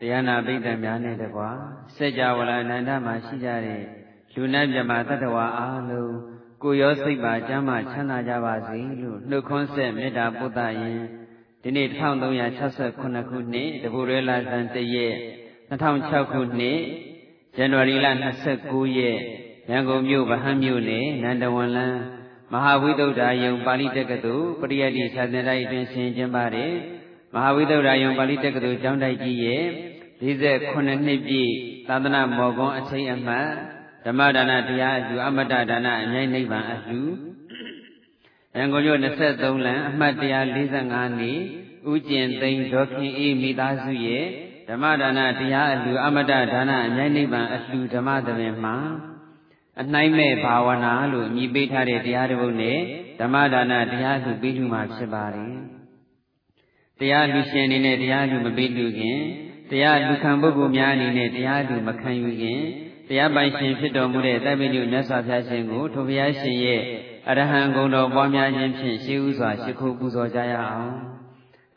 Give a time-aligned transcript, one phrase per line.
[0.00, 1.50] တရားနာပိဋကများနဲ့တကွာ
[1.96, 3.82] စัจ java လာအနန္တမှာရှိကြတဲ့
[4.34, 6.14] လူနာမြမတတ္တဝါအားလုံး
[6.62, 10.98] ကိုရောစိတ်ပါကျမ်းမာချမ်းသာကြပါစေလို့နှုတ်ခွန်းဆက်မေတ္တာပုဒ်တရင်
[11.62, 11.88] ဒီနေ့
[12.54, 13.00] 1368
[13.30, 15.14] ခုနှစ်တပူရဲလာဇန်တရက်
[15.70, 16.78] 2006ခုနှစ်
[17.56, 18.06] ဇန်နဝါရီလ
[18.50, 19.18] 29ရက်
[19.70, 22.00] ရန်ကုန်မြို့ဗဟန်းမြို့နယ်နန္ဒဝန်လန်း
[22.52, 26.72] မဟာဝိသုဒ္ဓယုံပါဠိတက္ကသိုလ်ပရိယတ္တိသာသနာ့အတွင်ဆင်ကျင်းပတဲ့
[27.34, 29.64] မဟာဝိသုဒ္ဓယုံပါဠိတက္ကသိုလ်ကျောင်းတိုက်ကြီးရဲ့
[30.22, 31.52] 48နှစ်ပြည့်
[31.88, 33.48] သာသနာမော်ကွန်အထိတ်အမှတ်
[34.04, 37.00] ဓမ္မဒါနတရားအကျူအမတ္တဒါနအမြိုက်နိဗ္ဗာန်အကျူ
[38.56, 40.14] ရန်ကုန်မြို့23လမ်းအမှတ်
[40.66, 41.32] 145နေ
[41.90, 44.24] ဥကျင်သိန်းဒေါခင်အေးမိသားစုရဲ့
[44.68, 48.76] ဓမ္မဒါနတရားအလှအမတ္တဒါနအမြိုက်နိဗ္ဗာန်အလှဓမ္မသဘင်မှာ
[49.80, 52.78] အနှိုင်းမဲ့ဘာဝနာလို့အမည်ပေးထားတဲ့တရားတစ်ပုဒ်နဲ့
[53.20, 55.77] ဓမ္မဒါနတရားလှပေးလူမှာဖြစ်ပါတယ်
[57.00, 59.18] တရားလူရှင်အနေနဲ့တရားလူမပေးလူခင်
[59.70, 62.60] တရားလူခံပုဂ္ဂိုလ်များအနေနဲ့တရားလူမခံယူခင်
[63.08, 66.80] တရားပိုင်ရှင်ဖြစ်တော်မူတဲ့တပိညုမြတ်စွာဘုရားရှင်ကိုထိုဘုရားရှင်ရဲ့
[67.28, 70.92] အရဟံဂုဏ်တော်ပွားများခြင်းဖြင့်ရှေးဥစွာရှိခိုးပူဇော်ကြရအောင်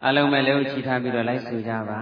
[0.05, 1.99] အလုံးမဲ့လည်းချီထားပြီးတော့လိုက်ဆိုကြပါ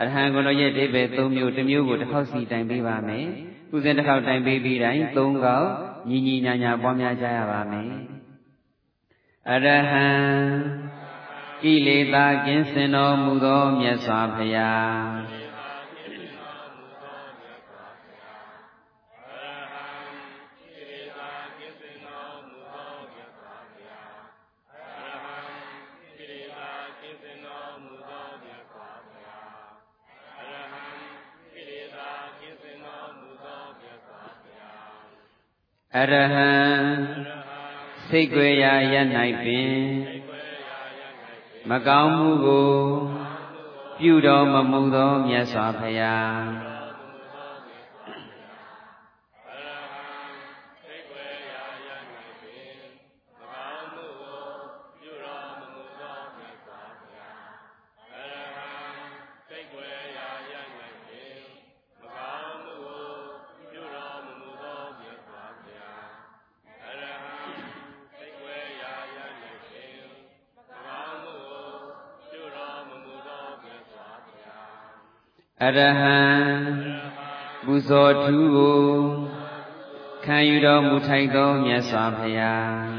[0.00, 3.26] အရဟံဂုဏ်တော်ရဲ့ဒိဗ္ဗေ၃မျိုးတစ်မျိုးကိုတစ်ခေါက်စီတိုင်ပေးပါမယ်
[3.74, 5.66] ဥစဉ်တစ်ခေါက်တိုင်ပေးပြီးတိုင်း၃ခေါက်
[6.08, 7.90] ညီညီညာညာပွားများကြရပါမယ်
[9.50, 10.89] အရဟံ
[11.62, 15.40] ကိလေသာကင်းစင်တော်မူသောမြတ်စွာဘုရား
[35.96, 36.50] အရဟံ
[38.08, 38.94] စိတ်ွယ်ရာရ၌
[39.42, 40.19] ပင်
[41.68, 42.68] မကောင်းမှုကို
[43.98, 46.40] ပြုတော်မမူသောမြတ်စွာဘုရား
[75.78, 76.18] ရဟံ
[77.64, 78.82] ပူဇော်ထူးကို
[80.24, 82.89] ခံယူတော်မူထိုက်သောမြတ်စွာဘုရား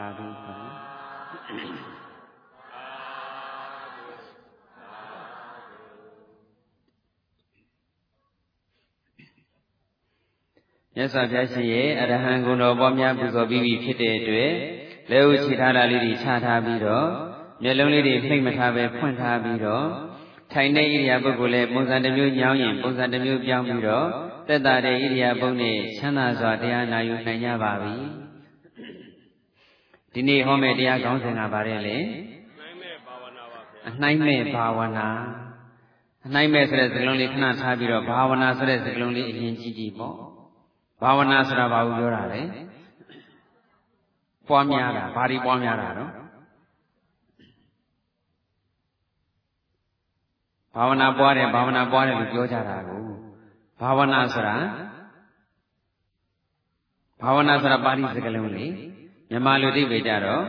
[0.00, 0.04] မြ
[11.02, 14.52] တ်စွာဘုရားရှင်ရဲ့အရဟံဂုဏ်တော်ပွားများပူဇော်ပြီးပြီဖြစ်တဲ့အတွက်
[15.10, 17.06] လက်ဥချီထားတာလေးတွေချထားပြီးတော့
[17.62, 19.86] မျက်လုံးလေးတွေဖိတ်မထားပဲဖွင့်ထားပြီးတော့
[20.52, 24.06] ထိုင်တဲ့ဣရိယာပုဂ္ဂိုလ်လည်းပုံစံတစ်မျိုးညောင်းရင်ပုံစံတစ်မျိုးပြောင်းပြီးတော့
[24.48, 27.94] တက်တာတဲ့ဣရိယာပုနဲ့ချမ်းသာစွာတရားနာယူနိုင်ကြပါပြီ
[30.14, 31.98] ဒီနေ့ဟောမယ့်တရားကောင်းစဉ်ကပါတယ်လေ
[33.88, 35.08] အနှိုင်းမဲ့ဘာဝနာ
[36.26, 40.16] အနှိုင်းမဲ့ဆိုတဲ့စကားလုံးလေးခဏထားပြီးတော့ဘာဝနာဆိုတဲ့စကားလုံးလေးအရင်ကြည့်ကြည့်ပေါ့
[41.02, 42.42] ဘာဝနာဆိုတာဘာကိုပြောတာလဲ
[44.48, 46.10] ပွားများတာဘာတွေပွားများတာတော့
[50.74, 53.04] ဘာဝနာပွားတယ်ဘာဝနာပွားတယ်လို့ပြောကြတာကို
[53.80, 54.56] ဘာဝနာဆိုတာ
[57.22, 58.66] ဘာဝနာဆိုတာပါဠိစကားလုံးလေ
[59.30, 60.44] မြန်မာလူသိပေကြတော့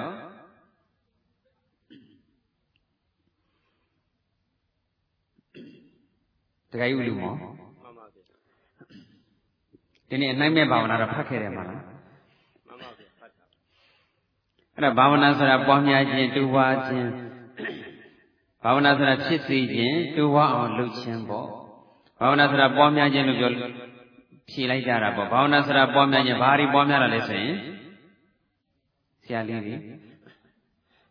[6.72, 7.36] တခါယူလူမော
[10.10, 11.86] ဒီနေ့အနိုင်မဲ့ဘာဝနာတော့ဖတ်ခဲ့တယ်မလားမှန်
[12.82, 13.46] ပါဗျာဖတ်တာ
[14.76, 17.10] အဲ့ဒါဘာဝနာဆိုတာပွားများခြင်းတူဝါခြင်း
[18.64, 21.48] ဘာဝနာဆိုတာဖြစ်စေခြင်းတူဝါအောင်လုပ်ခြင်းပေါ့
[22.20, 23.52] ဘာဝနာဆိုတာပွားများခြင်းလို့ပြော
[24.50, 27.56] ဖြေလိုက်ကြတာပေါ့ဘာဝနာဆိုတာပွားများခြင်းဘာတွေပွားများတာလဲဆိုရင်
[29.24, 29.76] ဆရာလေးတွေ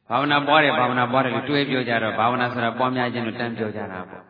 [0.08, 4.22] ဘာဝနာပွားတယ်ဘာဝနာပွားတယ်လို့တွဲပြောကြတော့ဘာဝနာဆိုတာပွားများခြင်းလို့တန်းပြောကြတာပေါ့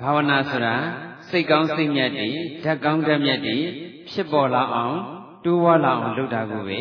[0.00, 0.74] ဘာဝနာဆိုတာ
[1.30, 2.28] စိတ်ကောင်းစိတ်မြတ်တွေ
[2.64, 3.56] ဓာတ်ကောင်းဓာတ်မြတ်တွေ
[4.10, 4.96] ဖြစ်ပေါ်လာအောင်
[5.44, 6.80] တိုးဝါလာအောင်လုပ်တာကိုပဲ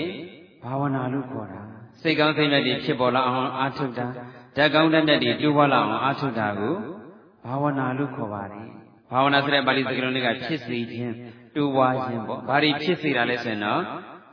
[0.64, 1.62] ဘာဝနာလို့ခေါ်တာ
[2.02, 4.08] စိတ်ကောင်းစိတ်မြတ်တွေဖြစ်ပေါ်လာအောင်အားထုတ်တာ
[4.58, 6.76] ဓာတ်ကောင်းဓာတ်မြတ်တွေတိုးဝါလာအောင်အားထုတ်တာကို
[7.46, 8.66] ဘာဝနာလို့ခေါ်ပါတယ်
[9.12, 11.14] ဘာဝနာဆိုတဲ့ပါဠိစကားလုံးလေးကဖြစ်စေခြင်း
[11.56, 13.82] တူဝါခြင်းပေါ့ဘာတွေဖြစ်စေတာလဲဆိုရင်တော့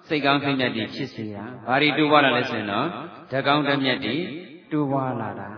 [0.08, 2.86] စိတ်ကောင်းစိတ်မြတ်တွေဖြစ်စေတာဘာတွေတူဝါလာလဲဆိုရင်တော့
[3.32, 4.16] ဓကောင်းဓမြတ်တွေ
[4.70, 5.48] တူဝါလာတာ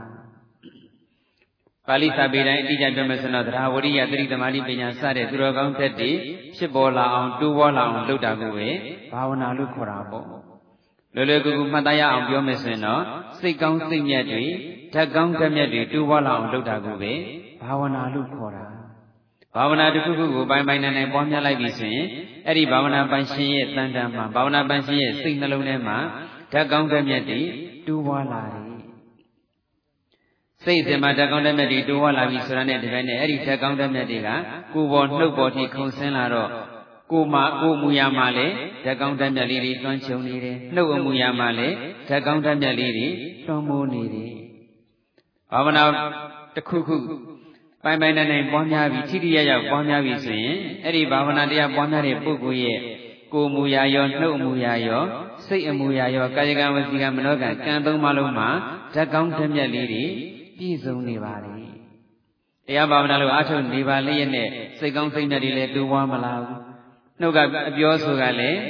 [1.88, 6.11] ပါဠိစာပေတိုင်းအတိအကျပြောမယ်ဆိုတော့သရဝရိယသတိသမာဓိပညာစတဲ့သူတော်ကောင်းတက်တွေ
[6.56, 8.69] ဖြစ်ပေါ်လာအောင်တူဝါလာအောင်လုပ်တာကိုပဲ
[9.12, 10.26] ဘာဝနာလို့ခေါ်တာပေါ့
[11.14, 13.03] လွယ်လွယ်ကူကူမှတ်သားရအောင်ပြောမယ်ဆိုရင်တော့
[13.41, 14.44] စိတ်ကောင်းစိတ်မြတ်တွေ
[14.94, 17.12] ဓာတ်ကောင်းဓာတ်မြတ်တွေတူဝါလာအောင်လုပ်တာကိုပဲ
[17.62, 18.64] ဘာဝနာလို့ခေါ်တာ
[19.56, 22.06] ဘာဝနာတစ်ခုခုကိုပိုင်ပိုင်နိုင်နိုင်ပွားများလိုက်ပြီဆိုရင်
[22.46, 25.99] အဲ့ဒီဘာဝနာပိုင်ရှင်ရဲ့တန်တန်မှာဘာဝနာပိုင်ရှင်ရဲ့စိတ်နှလုံးထဲမှာ
[26.52, 27.40] ဓာတ်ကောင်းဓာတ်မြတ်တွေ
[27.87, 28.64] တူဝါလာတယ်
[30.64, 34.28] စိတ်အစဉ်မှာဓာတ်ကောင်းဓာတ်မြတ်တွေတူဝါလာပြီဆိုတာနဲ့ဒီပိုင်းနဲ့အဲ့ဒီဓာတ်ကောင်းဓာတ်မြတ်တွေက
[34.75, 36.50] ကိုယ်ပေါ်နှုတ်ပေါ်ထိခုန်ဆင်းလာတော့
[37.12, 38.46] ကိုမကိုမူရမှာလေ
[38.84, 41.69] ဓာတ်ကောင်းဓာတ်မြတ်လေးတွေတွန်းချုံနေတယ်နှုတ်အမူရမှာလေ
[42.08, 43.08] ဓာတ်ကောင်းဓာတ်မြတ်လေးတွေ
[43.46, 44.32] တွန်းမိုးနေတယ်
[45.52, 45.82] ဘာဝနာ
[46.54, 46.96] တစ်ခုခု
[47.84, 52.79] ပိုင်ပိုင်နိုင်နိုင်ပွားများပြီးထိထိရရောက်ပွားများပြီးဆိုရင်အဲ့ဒီဘာဝနာတရားပွားများတဲ့ပုဂ္ဂိုလ်ရဲ့
[53.32, 55.02] ကိုယ်မူရာရောနှုတ်အမူရာရော
[55.46, 58.49] စိတ်အမူရာရောကာယကံဝစီကံမနောကံကံသုံးပါးလုံးမှာ
[58.94, 60.05] ဓာတ်ကောင်းဓာတ်မြတ်လေးတွေ
[60.58, 61.52] ပြည့်စုံနေပါလေ
[62.67, 66.61] တရားဘာဝနာလို့အားထုတ်နေပါလေရဲ့နဲ့စိတ်ကောင်းစိတ်မြတ်တွေလည်းတူဝါမလားဘူး
[67.20, 67.38] နှုတ်က
[67.69, 68.61] အပြောဆိုကလည်း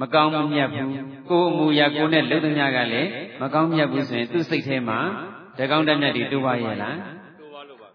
[0.00, 0.90] မကောင်းမမြတ်ဘူး
[1.30, 3.08] ကိုယ်အမူအရာကိုယ်နဲ့လုံသမျှကလည်း
[3.42, 4.98] မကောင်းမြတ်ဘူးဆိုရင်သူ့စိတ်ထဲမှာ
[5.58, 6.96] တကောင်းတမြတ်တွေတူပါရဲ့လား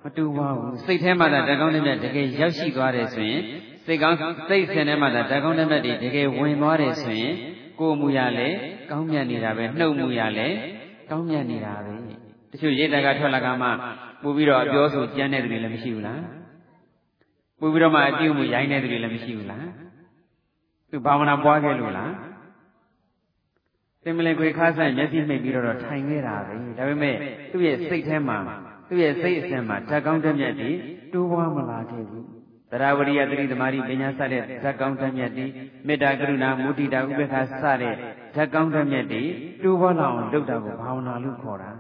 [0.04, 3.42] မတူပါဘူးစိတ်ထဲမှာတကောင်းတမြတ်တကယ်ရောက်ရှိသွားတယ်ဆိုရင်
[3.86, 4.18] စိတ်ကောင်း
[4.50, 7.36] စိတ်ဆင်ထဲမှာတကောင်းတမြတ်တွေတကယ်ဝင်သွားတယ်ဆိုရင်
[7.80, 8.56] ကိုယ်အမူအရာလည်း
[8.92, 10.56] ကောင်းမြတ်နေတာပဲနှုတ်မူအရာလည်း
[11.12, 11.94] ကောင်းမြတ်နေတာပဲ
[12.52, 13.68] တချို့ရိတ်တကထွက်လာကမှ
[14.24, 16.22] ပို့ပြီးတော့အပြောဆိုကြမ်းတဲ့သူတွေလည်းမရှိဘူးလား
[17.60, 19.68] ပို့ပြီးတော့မှအပြုမှုရိုင်းတဲ့သူတွေလည်းမရှိဘူးလား
[20.92, 22.14] သူဘာဝနာပွားခဲ့လို့လား
[24.04, 27.16] တင်မလင်ခွေခါဆိုင်မျက်စိမှိတ်ပြီးတော့ထိုင်ခဲ့တာပဲဒါပေမဲ့
[27.52, 28.38] သူ့ရဲ့စိတ်ထဲမှာ
[28.90, 30.76] သူ့ရဲ့စိတ်အစဉ်မှာဓာတ်ကောင်းတမျက်တည်
[31.14, 32.26] တိုးပွားမလာခဲ့ဘူး
[32.72, 35.50] တရားဝရိယသတိသမารိပညာစတဲ့ဓာတ်ကောင်းတမျက်တည်
[35.88, 37.96] မေတ္တာကရုဏာမုဒိတာဥပေက္ခစတဲ့
[38.36, 39.28] ဓာတ်ကောင်းတမျက်တည်
[39.64, 41.72] တိုးပွားလာအောင်လုပ်တာကိုဘာဝနာလို့ခေါ်တာ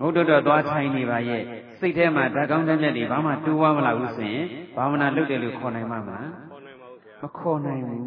[0.00, 1.42] ငုတ်တော့သွားထိုင်နေပါရဲ့
[1.78, 6.28] စိတ်ထဲမှာဓာတ်ကောင်းတမျက်တည်ဘာမှတိုးပွားမလာဘူးဆိုရင်ဘာဝနာလုပ်တယ်လို့ခေါ်နိုင်မှာမလား
[7.22, 8.04] မခေါ်နိုင်ဘူး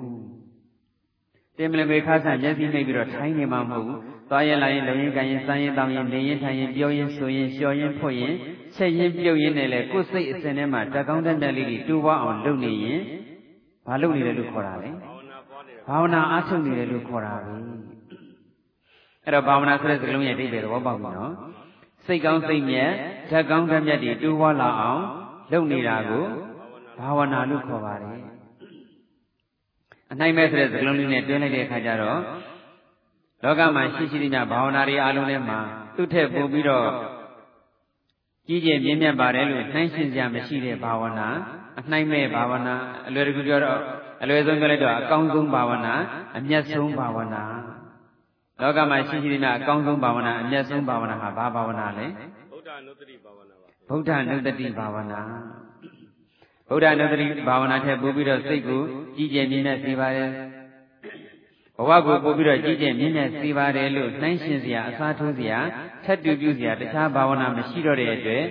[1.58, 4.00] တင်မလပေခါဆန်မျက်စိနှိပ်ပြီးတော့ထိုင်းနေမှာမဟုတ်ဘူး
[4.32, 8.36] သွားရင်လာရင်လုံရင်ကန်ရင်စမ်းရင်တောင်းရင်နေရင်ထိုင်ရင်ပြောရင်ဆိုရင်လျှော်ရင်ဖွတ်ရင်
[8.76, 13.00] ချက်ရင်ပြုတ်ရင်နဲ့လေကိုယ်စိတ်အစဉ်ထဲမှာတကောင်းတဲ့တက်လေးတွေတူပွားအောင်လုပ်နေရင်
[13.86, 14.90] ဘာလုပ်နေတယ်လို့ခေါ်တာလဲ
[15.88, 17.54] ဘာဝနာအားထုတ်နေတယ်လို့ခေါ်တာပဲ
[19.24, 21.34] အဲ့တော့ဘာဝနာဆိုတဲ့စကားလုံးရဲ့အဓိပ္ပာယ်သဘောပေါက်ပြီနော်
[22.06, 22.92] စိတ်ကောင်းစိတ်မြတ်
[23.32, 25.02] ဓာတ်ကောင်းဓာတ်မြတ်တွေတူပွားလာအောင်
[25.52, 26.26] လုပ်နေတာကို
[27.00, 28.20] ဘာဝနာလို့ခေါ်ပါတယ်
[30.12, 32.20] အနိုင်မဲ့ဆိုတဲ့စကားလုံးလေးနဲ့တွဲလိုက်တဲ့အခါကျတော့
[33.44, 35.60] လောကမှာရှိရှိသမျှဘာဝနာတွေအလုံးထဲမှာ
[35.96, 36.88] သူ့ထက်ပိုပြီးတော့
[38.48, 41.28] ကြီးကျယ်မြင့်မြတ်ပါတယ်လို့နှိုင်းရှင်းစရာမရှိတဲ့ဘာဝနာ
[41.80, 42.76] အနှိုင်းမဲ့ဘာဝနာ
[43.08, 43.80] အလွယ်တကူပြောတော့
[44.22, 45.94] အလွယ်ဆုံးပြောလိုက်တော့အကောင်းဆုံးဘာဝနာ
[46.38, 47.44] အမျက်ဆုံးဘာဝနာ
[48.62, 52.08] လောကမှာရှိရှိသမျှအကောင်းဆုံးဘာဝနာအမျက်ဆုံးဘာဝနာဟာဘာဘာဝနာလဲ
[52.52, 55.20] ဗုဒ္ဓနုတ္တိဘာဝနာပါဗုဒ္ဓနုတ္တိဘာဝနာ
[56.70, 58.82] ဗုဒ္ဓနုတ္တိဘာဝနာထက်ပိုပြီးတော့စိတ်ကို
[59.16, 60.61] ကြီးကျယ်မြင့်မြတ်စေပါတယ်ဘ
[61.90, 65.60] ဝကိုပို့ပြီးတော့ကြီးကျယ်မြင့်မြတ်စေပါတယ်လို့နှိုင်းရှင်စရာအစားထိုးစရာ
[66.06, 68.44] ထက်တူပြုစရာတခြားဘာဝနာမရှိတော့တဲ့အတွက်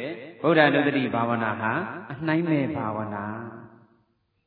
[0.43, 1.73] ဗုဒ္ဓနုတ္တိဘာဝနာဟာ
[2.13, 3.25] အနှိုင်းမဲ့ဘာဝနာ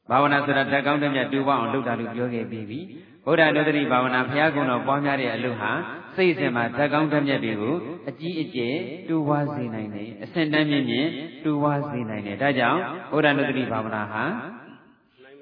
[0.10, 2.80] ဘာဝနာဆိုတာတက်ကောင်းတဲ့မြတ်တူပေါအောင်လုပ်တာလို့ပြောခဲ့ပြီးပြီ
[3.26, 5.72] ဗုဒ္ဓနုတ္တိဘာဝနာဘုရားကုံတော်ပွားများတဲ့အလုပ်ဟာ
[6.16, 7.76] စိတ်အစဉ်မှာတက်ကောင်းတဲ့မြတ်တွေကို
[8.10, 8.76] အကြီးအကျယ်
[9.10, 11.10] တူဝါစေနိုင်တယ်အစဉ်တန်းမြင့်မြင့်
[11.44, 12.80] တူဝါစေနိုင်တယ်ဒါကြောင့်
[13.12, 14.24] ဗုဒ္ဓနုတ္တိဘာဝနာဟာ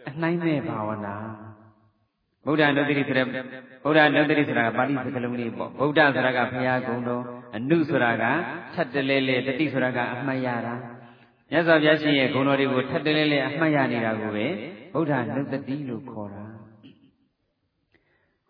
[0.09, 1.15] အနှိုင်းမဲ့ဘာဝနာ
[2.45, 3.25] ဗုဒ္ဓနုတ္တိဆိုတဲ့
[3.83, 7.23] ဗုဒ္ဓနုတ္တိဆိုတာကပါဠိစကားလုံးလေးပေါ့ဗုဒ္ဓဆိုတာကဘုရားကုံတော်
[7.55, 8.23] အနုဆိုတာက
[8.73, 10.75] ထပ်တလဲလဲတတိဆိုတာကအမှတ်ရတာ
[11.51, 14.47] မြတ်စွာဘုရားရှင်ရဲ့ဂုဏ်တော်တွေကိုထပ်တလဲလဲအမှတ်ရနေတာကိုပဲ
[14.93, 16.45] ဗုဒ္ဓနုတ္တိလို့ခေါ်တာ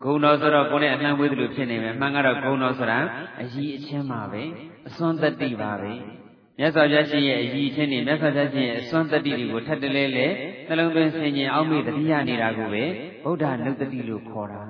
[0.02, 2.98] ဂုဏ်တော်ဆိုတော့ကိုယ်နဲ့အနှံ့ဝေးသလိုဖြစ်နေမယ်မှန်ကတော့ဂုဏ်တော်ဆိုတာ
[3.42, 4.42] အကြီးအချင်းပါပဲ
[4.88, 5.92] အစွမ်းတတိပါပဲ
[6.58, 10.26] မြတ်စွာဘုရားရှင်ရဲ့အကြီးချင်းနဲ့မြတ်စွာဘုရားရှင်ရဲ့အစွမ်းတတိတွေကိုထပ်တလဲလဲ
[10.68, 12.84] နှလုံးသွင်းဆင်ញင်အောက်မေ့တတိယနေတာကိုပဲ
[13.24, 14.62] ဗုဒ္ဓနုတ္တိလို့ခေါ်တာ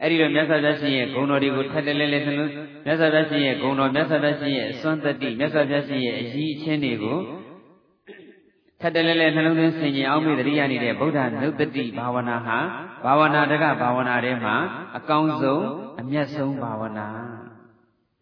[0.00, 2.52] အဲ့ဒီတော့မြတ်စွာဘုရားရှင်ရဲ့ဂုဏ်တော်တွေကိုထပ်တလဲလဲနှလုံး
[2.84, 7.18] မြတ်စွာဘုရားရှင်ရဲ့ဂုဏ်တော်မြတ်စွာဘုရားရှင်ရဲ့အစွမ်းတတိမြတ်စွာဘုရားရှင်ရဲ့အကြီးအချင်းတွေကို
[8.80, 12.58] ထပ်တလဲလဲနှလုံးသွင်းဆင်ញင်အောက်မေ့တတိယနေတဲ့ဗုဒ္ဓနုတ္တိဘာဝနာဟာ
[13.04, 14.56] ဘာဝနာတကဘာဝနာထဲမှာ
[14.96, 15.62] အကောင်းဆုံး
[16.00, 17.08] အမျက်ဆုံးဘာဝနာ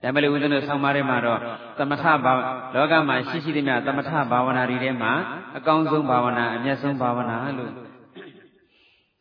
[0.05, 1.41] ဒါပေမဲ့ဦးဇင်းတို့ဆောင်းပါးထဲမှာတော့
[1.79, 2.33] သမထဘာ
[2.75, 5.13] လောကမှာရှိရှိသမျှသမထဘာဝနာတွေထဲမှာ
[5.57, 7.73] အကောင်းဆုံးဘာဝနာအမျက်ဆုံးဘာဝနာလို့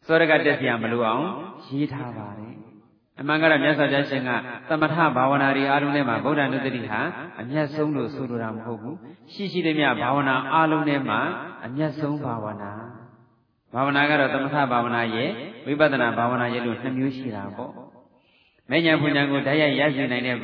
[0.05, 1.25] စောရကတက်စီရမလို့အောင်
[1.67, 2.53] ရေးထားပါတယ်
[3.19, 4.29] အမှန်ကတော့မြတ်စွာဘုရားရှင်က
[4.69, 6.99] သမထဘာဝနာတွေအားလုံးထဲမှာဗုဒ္ဓနုတ္တိဟာ
[7.41, 8.97] အမျက်ဆုံးလို့ဆိုလိုတာမဟုတ်ဘူး
[9.33, 11.19] ရှိရှိသမျှဘာဝနာအားလုံးထဲမှာ
[11.65, 12.71] အမျက်ဆုံးဘာဝနာ
[13.73, 15.29] ဘာဝနာကတော့သမထဘာဝနာရဲ့
[15.65, 17.71] ဝိပဿနာဘာဝနာရဲ့လို့နှစ်မျိုးရှိတာပေါ့
[18.69, 20.37] မဉ္ဇဉ်ဘုံဉ္ဇဉ်ကိုဓာတ်ရိုက်ရရှိနိုင်တဲ့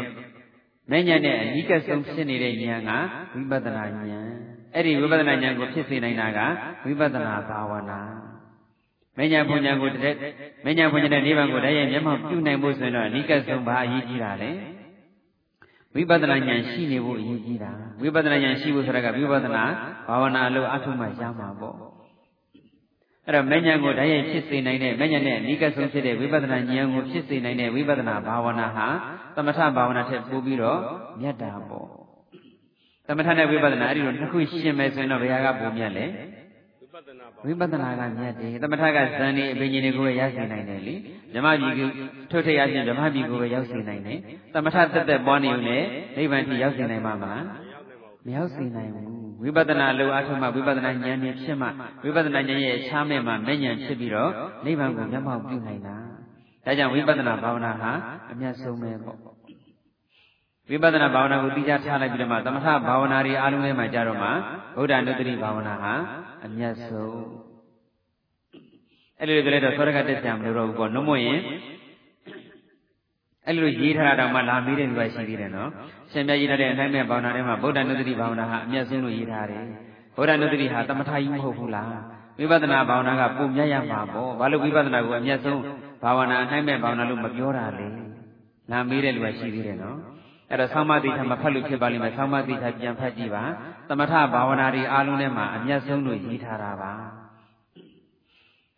[0.92, 2.92] မဉ္ဇဉ်နဲ့အနိကဆုံးဖြစ်နေတဲ့ဉာဏ်က
[3.36, 4.28] ဝိပဿနာဉာဏ်
[4.76, 6.40] အဲ့ဒီဝိပဿနာဉာဏ်ကိုဖြစ်စေနိုင်တာက
[6.86, 8.00] ဝိပဿနာဘာဝနာ
[9.18, 10.18] မညာဘုံညာကိုတည်း
[10.66, 14.52] မညာဘုံညာတဲ့နိဗ္ဗာန်ကိုတည်းရဲ့မျက်မှောက်ပြုနိုင်ဖို့ဆိုရင်တော့အနိကဆုံးဘာအရေးကြီးတာလဲ
[15.96, 19.64] ဝိပဿနာဉာဏ်ရှိနေဖို့အရေးကြီးတာဝိပဿနာဉာဏ်ရှိဖို့ဆိုတာကဝိပဿနာ
[20.08, 21.76] ဘာဝနာလို့အထုမှရမှာပေါ့
[23.26, 28.88] အဲ့တော့မဉဏ်ကိုတည်းရဲ့ဖြစ်စေနိုင်တဲ့မဉဏ်နဲ့အနိကဆုံးဖြစ်တဲ့ဝိပဿနာဉာဏ်ကိုဖြစ်စေနိုင်တဲ့ဝိပဿနာဘာဝနာဟာ
[29.29, 30.80] သ မထဘာဝနာထက်ပိုပြီးတော့
[31.22, 31.88] မြတ်တာပေါ့
[33.08, 36.06] သမထနဲ့ဝိပဿနာအဲ့ဒီလိုနှစ်ခုရှင်းမယ်ဆိုရင်တော့ဘယ်ဟာကပိုမြတ်လဲ
[37.46, 40.96] ဝိပဿနာကမြတ်တယ်သမထကဇန်နေအပင်ကြီးတွေကိုပဲရရှိနိုင်တယ်လေ
[41.34, 41.90] ဓမ္မပြည်ကို
[42.32, 44.20] ထုတ်ထရခြင်းဓမ္မပြည်ကိုပဲရောက်ရှိနိုင်တယ်
[44.54, 45.84] သမထတက်တက်ပွားနေုံနဲ့
[46.18, 47.46] နိဗ္ဗာန်ထိရောက်ရှိနိုင်မှာမလား
[48.26, 51.68] မရောက်ရှိနိုင်ဘူးဝိပဿနာလိုအထုမှဝိပဿနာဉာဏ်နဲ့ဖြစ်မှ
[52.04, 54.32] ဝိပဿနာဉာဏ်ရဲ့အခြားမဲ့မှာမဲ့ဉာဏ်ဖြစ်ပြီးတော့
[54.66, 55.98] နိဗ္ဗာန်ကိုမျက်မှောက်ပြုနိုင်တာ
[56.66, 57.92] ဒါကြောင့်ဝိပဿနာဘာဝနာဟာ
[58.32, 59.29] အမျက်ဆုံးပဲပေါ့
[60.70, 64.30] ဝိပဿနာဘာဝနာကိုသိကြထားလိုက်ပြီးတော့မှသမထဘာဝနာတွေအားလုံးထဲမှာကြတော့မှ
[64.78, 65.94] ဗုဒ္ဓနုတ္တိဘာဝနာဟာ
[66.46, 67.22] အမျက်ဆုံး
[69.20, 71.40] အဲ့လိုကြလဲတော့သောရကတက်ကြမလို့တော့ဘူးပေါ့နှုတ်မရင်
[73.48, 75.70] အဲ့လိုရေးထားတာတော့မှလာမေးတဲ့လူကရှိသေးတယ်နော်
[76.12, 79.64] ရှင်မြတ်ရေးထားတဲ့အတိုင်းမဲ့ဘာဝနာထဲမှာဗုဒ္ဓနုတ္တိဘာဝနာဟာအမျက်ဆုံးလို့ရေးထားတယ်
[80.16, 81.90] ဗုဒ္ဓနုတ္တိဟာသမထကြီးမဟုတ်ဘူးလား
[82.40, 85.62] ဝိပဿနာဘာဝနာကပုံမြတ်ရမှာပေါ့ဘာလို့ဝိပဿနာကိုအမျက်ဆုံး
[86.04, 87.88] ဘာဝနာအတိုင်းမဲ့ဘာဝနာလို့မပြောတာလဲ
[88.72, 89.98] လာမေးတဲ့လူကရှိသေးတယ်နော်
[90.50, 93.44] အဲ့တော့ဆောင်းမတိထမဖတ်လို့ဖြစ်ပါလိမ့်မယ်ဆောင်းမတိထပြန်ဖတ်ကြည့်ပါ
[93.90, 96.92] သမထဘာဝနာတွေအားလုံးထဲမှာအမျက်ဆုံးလို့ရေးထားတာပါ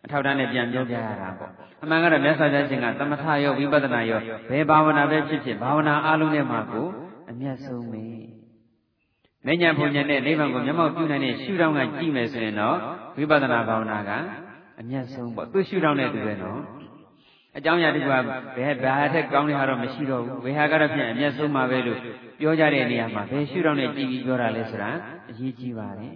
[0.06, 1.51] အထောက်တန်းနဲ့ပြန်ပြောပြရတာပေါ့
[1.84, 6.88] အမှန်ကတော့မြတ်စွာဘုရားရှင်ကသမထရောဝိပဿနာရောဘယ်ဘာဝနာပဲဖြစ်ဖြစ်ဘာဝနာအားလုံးထဲမှာကို
[7.32, 8.04] အမျက်ဆုံးပဲ
[9.46, 12.78] မဉ္ဇဉ်ဘုံဉဏ်နဲ့နိဗ္ဗာန်ကိုမျက်မှောက်ပြုနိုင်တဲ့ရှုထောင့်ကကြည့်မယ်ဆိုရင်တော့
[13.18, 14.12] ဝိပဿနာဘာဝနာက
[14.82, 16.60] အမျက်ဆုံးပေါ့သူရှုထောင့်နဲ့တူပဲနော်
[17.58, 18.13] အကြောင်းအရာတခုက
[18.58, 22.00] ဘယ်ဘာထက်ကောင်းတဲ့ဟာတော့မရှိတော့ဘူးဘယ်ဟာကတော့ဖြင့်အမျက်ဆုံးမှာပဲလို့
[22.39, 24.89] ပြောကြတဲ့နေရာမှာဘယ်ရှုထောင့်နဲ့ကြည့်ပြီးပြောတာလဲဆိုတာ
[25.29, 26.15] အရေးကြီးပါတယ်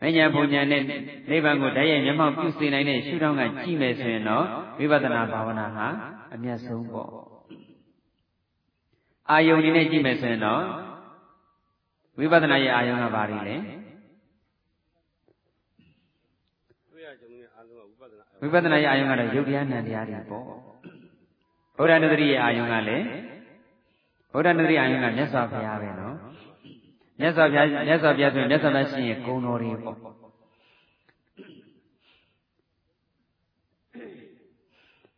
[0.00, 0.82] မညာဘုံညာနဲ့
[1.30, 4.44] နိဗ္ဗာန်ကိုတည်းရဲ့မျက်မှောက်ပြုစေနိုင်တဲ့ရှုထောင့်ကကြည့်မယ်ဆိုရင်တော့
[4.78, 5.86] ဝိပဿနာဘာဝနာဟာ
[6.34, 7.10] အမျက်ဆုံးပေါ့
[9.30, 10.62] အာယုန်ဒီနဲ့ကြည့်မယ်ဆိုရင်တော့
[12.18, 13.56] ဝိပဿနာရဲ့အာယုန်ကဘာတွေလဲ
[18.42, 23.04] ဝိပဿနာရဲ့အာယုံကတော့ယုတ်တရားနံတရားတွေပေါ့ဗုဒ္ဓနုတ္တိရဲ့အာယုံကလည်း
[24.32, 26.16] ဗုဒ္ဓနုတ္တိအာယုံကမြတ်စွာဘုရားပဲနော်
[27.20, 29.96] မြတ်စွာဘုရားမြတ်စွာဘုရားဆိုရင်မြတ်စွာဘုရားရှင်ရဲ့ဂုဏ်တော်တွေပေါ့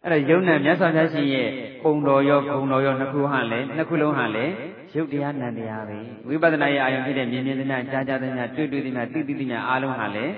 [0.04, 1.48] အဲ့တော့ယုံနဲ့မြတ်စွာဘုရားရှင်ရဲ့
[1.82, 4.52] ပုံတော်ရောဂုဏ်တော်ရောနှစ်ခုဟာလည်းနှစ်ခုလုံးဟာလည်း
[4.96, 10.32] ယုတ်တရားနံတရားပဲဝိပဿနာရဲ့အာယုံဖြစ်တဲ့မြင်မြင်သမျှကြားကြားသမျှတွေ့တွေ့သမျှသိသိသမျှအားလုံးဟာလည်း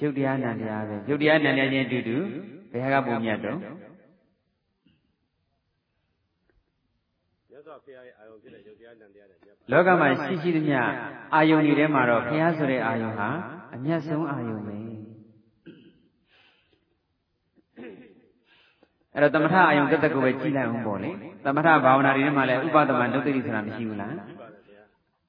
[0.00, 2.16] ရုပ်တရားနံတရားပဲရုပ်တရားနံတရားချင်းအတူတူ
[2.72, 3.58] ဘယ်ဟာကပုံမြတ်တော့
[9.70, 10.78] လောကမှာရှိရှိသမျှ
[11.34, 13.28] အာယုန်တွေထဲမှာတော့ဘုရားဆိုတဲ့အာယုန်ဟာ
[13.74, 14.76] အမျက်ဆုံးအာယုန်ပဲ
[19.14, 21.10] အဲ့တော့သမထအာယုန်တက်တက်ကိုပဲကြည်လိုက်အောင်ပေါ့လေ
[21.44, 24.14] သမထဘာဝနာတွေထဲမှာလည်းဥပဒမနုတ္တိဆိုတာမရှိဘူးလား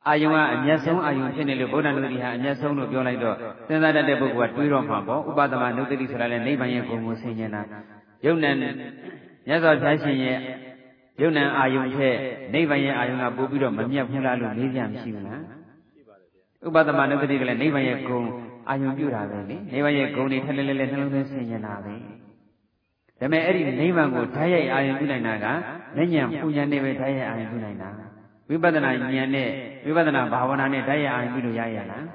[0.07, 3.35] အာယုံကအမျက်ဆုံးအာယုံဖြစ်နေလို့ဗုဒ္ဓနုတ္တိဟာအမျက်ဆုံးလို့ပြောလိုက်တော့
[3.67, 7.61] စဉ်းစားတတ်တဲ့ပုဂ္ဂိုလ်ကတွေးတော့မှာပေါ့ဥပဒမနုတ္တိဆိုတာလည်းနိဗ္ဗာန်ရဲ့ဂုဏ်ကိုဆင်ញင်တာ
[8.25, 10.37] ယုံနံမြတ်စွာဘုရားရှင်ရဲ့
[11.21, 12.15] ယုံနံအာယုံထက်
[12.53, 15.41] နိဗ္ဗာန်ရဲ့အာယုံကပို့ပြီးတော့မမြတ်ဘူးလားလို့မေးကြမရှိဘူးလား
[16.65, 18.27] ဥပဒမနုတ္တိကလည်းနိဗ္ဗာန်ရဲ့ဂုဏ်
[18.69, 21.97] အာယုံပြုတာပဲလေနိဗ္ဗာန်ရဲ့ဂုဏ်တွေထက်လဲလဲလဲနှလုံးသွင်းဆင်ញင်တာပဲဒါ
[23.19, 28.06] ပေမဲ့အဲ့ဒီနိဗ္ဗာန်ကိုဓာတ်ရိုက်အာယုံပြုနိုင်တာကဉာဏ်ပူဉာဏ်နဲ့ပဲဓာတ်ရိုက်အာယုံပြုနိုင်တာ
[28.49, 29.49] ဝိပဿနာဉာဏ်နဲ့
[29.85, 32.05] ဝိပဿနာဘာဝနာနဲ့ဓာတ်ရအောင်ပြုလို့ရရလား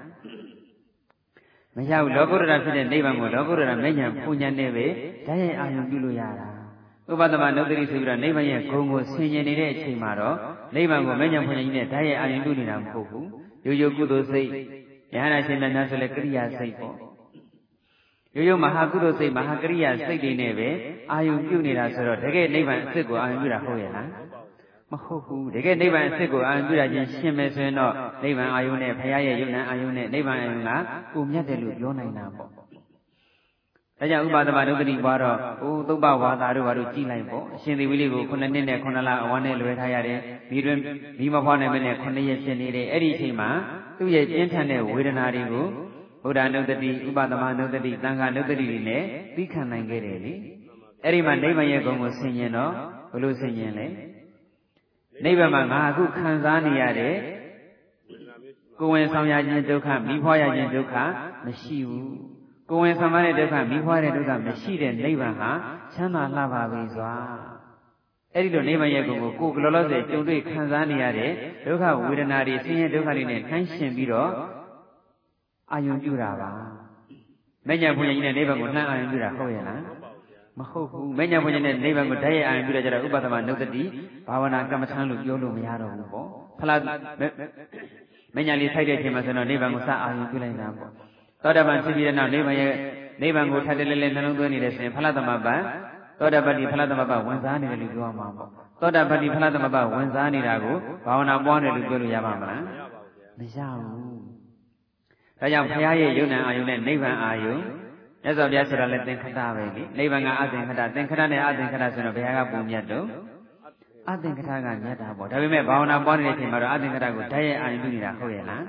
[1.76, 4.86] မရဘူးလောကုတ္တရာဖြစ်တဲ့နိဗ္ဗာန်ကိုလောကုတ္တရာမဉ္ဇဉ်ပူဉ္ဇဉ်နဲ့ပဲ
[5.26, 6.48] ဓာတ်ရအောင်ပြုလို့ရတာ
[7.10, 10.36] ဥပဒမနုတ္တိဆိုပြီးတော့နိဗ္ဗာန်ရဲ့ဂုဏ်ကိုဆင်ញင်နေတဲ့အချိန်မှာတော့
[10.74, 13.28] နိဗ္ဗာန်ကိုမဉ္ဇဉ်ပူဉ္ဇဉ်နဲ့ဓာတ်ရအောင်ပြုနေတာမဟုတ်ဘူး
[13.66, 14.48] ရိုးရိုးကုသိုလ်စိတ်
[15.14, 16.96] ယဟနာရှင်မြတ်များဆိုလဲကရိယာစိတ်ပေါ့
[18.36, 20.68] ရိုးရိုးမဟာကုသိုလ်စိတ်မဟာကရိယာစိတ်တွေနဲ့ပဲ
[21.12, 24.08] အာယုပြုနေတာဆိုတော့တကယ်နိဗ္ဗာန်အစ်စ်ကိုအာယုပြုတာဟုတ်ရဲ့လား
[24.92, 30.70] မဟုတ်ဘူးတကယ်နိဗ္ဗာန်အစ်စ်ကိုအာရုံပြုရခြင်းရှင်းမယ်ဆိုရင်တော့နိဗ္ဗာန်အာယုန်နဲ့ဘုရားရဲ့ယုံနာအာယုန်နဲ့နိဗ္ဗာန်အာယုန်က
[31.14, 40.18] ကိုမြတ်တယ်လို့ပြောနိုင်တာပေါ့ဒါကြောင့်ဥပါဒမဒုက္ခတိပွားတော့ဟိုသုဘဝါသာတို့ဘာလို့ကြည်လိုက်ပေါ့အရှင်သေဝိလေးကို9နှစ်နဲ့9လအဝမ်းနဲ့လွယ်ထားရတယ်
[40.50, 40.78] မိတွင်
[41.18, 43.50] မိမဖွားနိုင်မနဲ့9ရက်ဖြစ်နေတယ်အဲ့ဒီအချိန်မှာ
[43.99, 45.66] သူ့ရဲ့ပြင်းထန်တဲ့ဝေဒနာတွေကို
[46.25, 46.75] ဗုဒ္ဓနုတ္တိ
[47.08, 49.02] ဥပဒမနုတ္တိသံဃာနုတ္တိတွေနဲ့
[49.37, 50.32] သိခံနိုင်ခဲ့တယ်လေ
[51.04, 52.72] အဲ့ဒီမှာနိဗ္ဗာန်ရဲ့ဂုဏ်ကိုဆင်ញင်တော့
[53.12, 53.87] ဘလို့ဆင်ញင်လဲ
[55.24, 57.14] နိဗ္ဗာန်မှာငါအခုခံစားနေရတဲ့
[58.80, 60.94] ကိုယ်ဝင်ဆောင်ရခြင်းဒုက္ခမိဖွားရခြင်းဒုက္ခ
[61.46, 62.14] မရှိဘူး
[62.70, 65.50] ကိုယ်ဝင်ဆောင်ရတဲ့ဒုက္ခမိဖွားတဲ့ဒုက္ခမရှိတဲ့နိဗ္ဗာန်ဟာ
[65.94, 67.12] ချမ်းသာလှပါပြီစွာ
[68.34, 71.30] အဲ့ဒီလိုနိဗ္ဗာန်ရဲ့ကိုယ်ကိုကိုယ်ကလောလောဆယ်ကြုံတွေ့ခံစားနေရတဲ့
[71.66, 74.30] ဒုက္ခဝေဒနာတွေဆင်းရဲဒုက္ခတွေနဲ့နှိုင်းယှဉ်ပြီးတော့
[75.72, 76.50] အာယုံပြုတာပါ
[77.68, 80.01] မဉ္ဇဉ်ဘုရားကြီးနဲ့နိဗ္ဗာန်ကိုနှမ်းအာယုံပြုတာဟုတ်ရဲ့လား
[80.59, 83.82] မဟုတ်ဘူးမဉ္ဇဉ်ဘုရားနဲ့နိဗ္ဗာန်ကိုဓာတ်ရဲ့အာယုံပြုတဲ့ကြတော့ဥပဒမနုတ္တိ
[84.28, 86.26] ဘာဝနာကမ္မထံလို့ပြောလို့မရတော့ဘူးပေါ့
[86.61, 90.90] ဖလားမဉ္ဇဉ်လေးထိုက်တဲ့အချိန်မှာဆိုတော့နိဗ္ဗာန်ကိုစအာယုံပြုလိုက်တာပေါ့
[91.42, 92.73] သောတာပန်ဖြစ်ပြီးတဲ့နောက်နိဗ္ဗာန်ရဲ့
[93.23, 95.61] နိဗ္ဗာန်ကိုထပ်တလဲလဲနှလုံးသွင်းနေတဲ့ဆိုရင်ဖလားသမပန်
[96.18, 98.49] သောတာပတ္တိဖလားသမပဝင်စားနေတယ်လို့ပြောမှာပေါ့
[98.80, 102.62] သောတာပတ္တိဖလားသမပဝင်စားနေတာကိုဘာဝနာပွားတယ်လို့ပြောလို့ရပါမလား
[103.38, 104.21] မရဘူး
[105.40, 107.52] ဒါကြောင့်ဘုရားရဲ့ယုံနာအာယုနဲ့နိဗ္ဗာန်အာယု
[108.24, 113.06] မြတ်စွာဘုရားဆိုတာလည်းသင်္ခတပဲလေနိဗ္ဗာန်ကအသင်္ခတသင်္ခတနဲ့အသင်္ခတဆိုတော့ဘုရားကပုံမြတ်တော့
[114.10, 118.62] အသင်္ခတကမြတ်တာပေါ့ဒါပေမဲ့ဘာဝနာပွားနေတဲ့အချိန်မှာတော့အသင်္ခတကိုဓာတ်ရဲ့အာယုပြုနေတာဟုတ်ရဲ့လား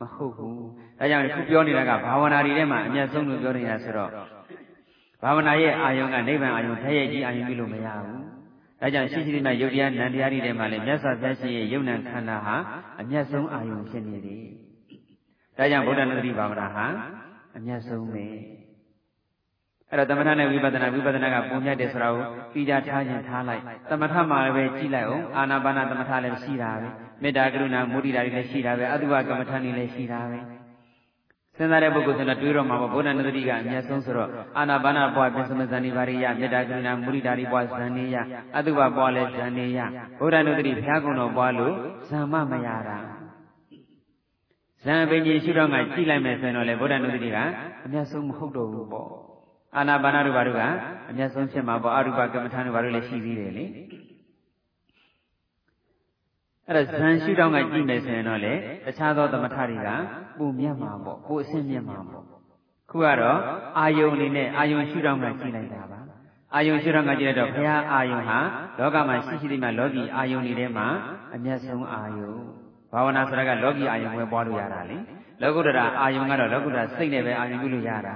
[0.00, 0.64] မဟုတ်ဘူး
[0.98, 4.10] ဒါကြောင့်ခုပြောနေတာကဘာဝနာတွေထဲမှာအမျက်ဆုံးလို့ပြောနေတာဆိုတော့
[5.22, 8.22] ဘာဝနာရဲ့အာယုံကနိဗ္ဗာန်အာယုံဓာတ်ရဲ့ကြီးအာယုပြုလို့မရဘူး
[8.80, 12.56] ဒါကြောင့်ရှိရှိနဲ့ယုတ်တရားနံတရားတွေထဲမှာလည်းမြတ်စွာဘုရားရှင်ရဲ့ယုံနံခန္ဓာဟာ
[13.00, 14.44] အမျက်ဆုံးအာယုံဖြစ်နေတယ်
[15.56, 16.86] ဒါကြောင့်ဗုဒ္ဓနတ္တိဘာဝနာဟာ
[17.56, 18.26] အမျက်ဆုံးပဲ
[19.90, 26.88] အဲ့တော့သမထနဲ့ဝိပဿနာဝိပဿနာကပုံမြတ်တယ်ဆိုတာကိုပြီးကြထားခြင်းထားလိုက်သမထမှာလည်းပဲကြည့်လိုက်အောင်အာနာပါနသမထလည်းရှိတာပဲ
[27.22, 30.38] မေတ္တာကရုဏာမုဒိတာတွေလည်းရှိတာပဲအတုဝကမ္မထန်တွေလည်းရှိတာပဲ
[31.56, 38.16] စဉ်းစားတဲ့ပုဂ္ဂိုလ်ဆိုတော့တွေးတော့မှာပေါ့ဗုဒ္ဓနတတိကအမျက်ဆုံးဆိုတော့အာနာပါနပွားပစ္စမဇန်နိပါရိယမေတ္တာကရုဏာမုဒိတာတွေပွားဇန်နေယ
[38.56, 39.78] အတုဝပွားလဲဇန်နေယ
[40.20, 41.74] ဗုဒ္ဓနတတိဘုရားကုံတော်ပွားလို့
[42.08, 42.98] ဇံမမရတာ
[44.84, 47.38] ဇံပင်ကြီးရှုတော့ကကြည့်လိုက်မယ်ဆိုရင်တော့လေဗုဒ္ဓနုတ္တိက
[47.84, 49.08] အမျက်ဆုံးမဟုတ်တော့ဘူးပေါ့
[49.76, 50.62] အာနာပါနတို့ဘာတို့က
[51.10, 53.64] အမျက်ဆုံးဖြစ်မှာပေါ့အရူပကမ္မထာတို့ဘာတို့လည်းရှိသေးတယ်လေ
[56.66, 58.52] အဲ့ဒါဇန်ရှုတော့ကကြည့်မယ်ဆိုရင်တော့လေ
[58.86, 59.88] တခြားသောသမထတွေက
[60.38, 62.24] ပုံမြတ်မှာပေါ့ကိုအဆင့်မြတ်မှာပေါ့
[62.90, 63.38] ခုကတော့
[63.78, 65.98] အာယုန်အနေနဲ့အာယုန်ရှုတော့ကကြည့်လိုက်တာပါ
[66.54, 68.38] အာယုန်ရှုတော့ကကြည့်လိုက်တော့ဘုရားအာယုန်ဟာ
[68.78, 70.86] လောကမှာရှိရှိသေးမှလောကီအာယုန်တွေထဲမှာ
[71.34, 72.38] အမျက်ဆုံးအာယုန်
[72.92, 74.96] ဘာဝနာဆိုတာကလောကီအာယုံပဲပွားလို့ရတာလေ
[75.42, 78.14] လောကုတ္တရာအာယုံကတော့လောကုတ္တရာစိတ်နဲ့ပဲအာယုံပြုလို့ရတာ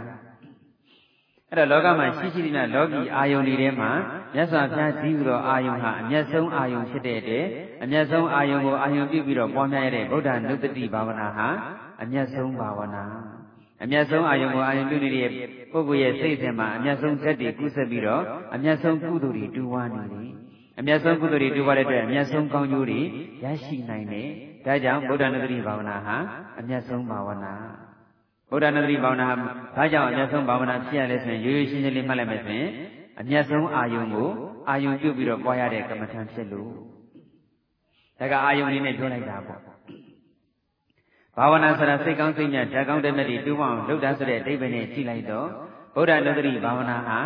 [1.55, 3.91] အဲ့တော့လောကမှာရှိရှိသမျှလောကီအာယုန်တွေထဲမှာ
[4.35, 7.47] မြတ်စွာဘုရားကြီးပြီးတော့အာယုန်ဟာအမျက်ဆုံးအာယုန်ဖြစ်တဲ့တည်း
[7.85, 11.49] အမျက်ဆုံးအာယုန်ကိုအာယုန်ပြုပြီးတော့ပွားများရတဲ့ဗုဒ္ဓနုတ္တိဘာဝနာဟာ
[12.03, 13.05] အမျက်ဆုံးဘာဝနာ
[13.83, 15.29] အမျက်ဆုံးအာယုံကိုအာယုံပြုနေတဲ့
[15.73, 18.23] ပုဂ္ဂိုလ်ရဲ့စိတ်ထဲမှာအမျက်ဆုံးဓာတ်တွေကုသပြီးတော့
[18.55, 20.31] အမျက်ဆုံးကုသိုလ်တွေတူဝါနေတယ်
[20.79, 23.01] အမျက်ဆုံးကုသိုလ်တွေတူဝါတဲ့အတွက်အမျက်ဆုံးကောင်းကျိုးတွေ
[23.45, 24.29] ရရှိနိုင်တယ်
[24.67, 26.17] ဒါကြောင့်ဗုဒ္ဓနတ္တိဘာဝနာဟာ
[26.61, 27.55] အမျက်ဆုံးဘာဝနာ
[28.51, 29.37] ဗုဒ္ဓနတ္တိဘာဝနာဟာ
[29.77, 32.71] ဘာကြောင့်အမျက်ဆုံးဘာဝနာဖြစ်ရလဲဆိုရင်ရိုးရိုးရှင်းရှင်းလေးမှတ်လိုက်မယ်ဆိုရင်
[33.21, 34.29] အမျက်ဆုံးအာယုံကို
[34.69, 36.71] အာယုံပြုတ်ပြီးတော့ပွားရတဲ့ကမ္မထံဖြစ်လို့
[38.19, 39.61] ဒါကအာယုံလေးနဲ့ပြောလိုက်တာပေါ့
[41.37, 45.49] ဘာဝနာဆိုတာစိတ်ကောင်းစိတ်မြတ်ဓာတ်ကောင်းတဲ့မြတ်တွေတူအောင်လုပ်တာဆိုတဲ့အဓိပ္ပာယ်နဲ့ကြည့်လိုက်တော့
[45.95, 47.19] ဗုဒ္ဓနတ္တိဘာဝနာဟာ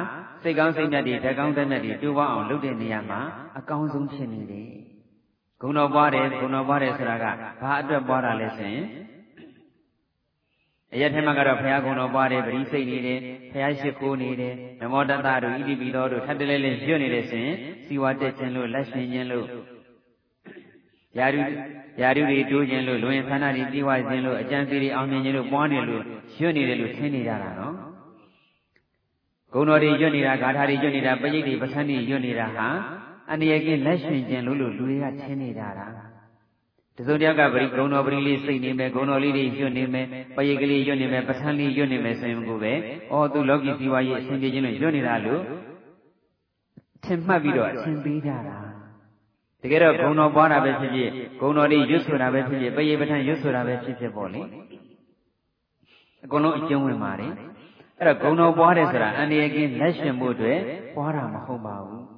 [0.42, 3.20] စိတ်ကောင်းစိတ်မြတ်တွေဓာတ်ကောင်းတဲ့မြတ်တွေတူအောင်လုပ်တဲ့နေရာမှာ
[3.58, 4.70] အကောင်းဆုံးဖြစ်နေတယ်
[5.60, 7.24] ဂုဏတော်ပွားတယ်ဂုဏတော်ပွားတယ်ဆိုတာက
[7.62, 8.84] ဘာအတွက်ပွားတာလဲဆိုရင်
[10.94, 13.20] အရက်ထဲမှာကတော့ဘုရားဂုဏတော်ပွားတယ်ပရိစိတ်နေတယ်
[13.52, 19.46] ဘုရားရှိခိုးနေတယ်နမောတတတို့ဣတိပိသောတို့ထပ်တလဲလဲရွတ်နေတယ်ဆိုရင်စီဝါတက်ခြင်းလို့လက်ရှင်ခြင်းလို့
[21.18, 21.40] ယာရု
[22.00, 26.02] ယာရုတွေတိုးခြင်းလို့လူဝင်ဆန္ဒတွေပြီးဝခြင်းလို့အကျံစီတွေအောင်မြင်ခြင်းလို့ပွားနေလို့
[26.38, 27.74] ရွတ်နေတယ်လို့ထင်နေကြတာနော်
[29.52, 32.68] ဂုဏတော်တွေရွတ်နေတာဂါထာတွေရွတ်နေတာပရိတ်တွေပဋ္ဌာန်းတွေရွတ်နေတာဟာ
[33.30, 36.07] အန္တရာယ်ကင်းလက်ရှင်ခြင်းလို့လို့လူတွေကထင်နေကြတာ
[36.98, 40.06] တစုံတယောက်ကပရိဂုံတော်ပရိလေးစိတ်နေမယ်ဂုံတော်လေးတွေညွတ်နေမယ်
[40.36, 42.72] ပရိကလေးညွတ်နေမယ်ပဋ္ဌာန်းလေးညွတ်နေမယ်ဆိုရင်ကိုပဲ
[43.12, 45.42] အော်သူလောကီဇီဝရေးအရှင်ပြေခြင်းလို့ညွတ်နေတာလို့
[47.04, 48.56] ထင်မှတ်ပြီးတော့အရှင်ပေးကြတာ
[49.62, 54.42] တကယ်တော့ဂုံတော်ပွားတာပဲဖြစ်ဖြစ်ဂုံတော်လေးရွတ်ဆိုတာပဲဖြစ်ဖြစ်ပရိပဋ္ဌာန်းရွတ်ဆိုတာပဲဖြစ်ဖြစ်ပေါ့လေ
[56.24, 57.32] အကုန်လုံးအကျုံးဝင်ပါတယ်
[57.98, 60.58] အဲ့တော့ဂုံတော်ပွားတယ်ဆိုတာအန္တရာယ်ကင်းလက်ရှင်မှုအတွက်
[60.96, 62.17] ပွားတာမဟုတ်ပါဘူး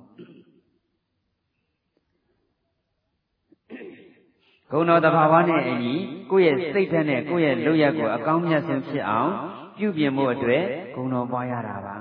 [4.73, 5.95] ဂုဏတော်တဘာဝနဲ့အညီ
[6.31, 9.31] ကိုယ့်ရဲ့စိတ်ဓာတ်နဲ့ကိုယ့်ရဲ့လုပ်ရက်ကိုအကောင်းမြတ်ဆုံးဖြစ်အောင်
[9.79, 10.63] ပြုပြင်မှုအတွက်
[10.95, 11.97] ဂုဏတော်ပွားရတာပါ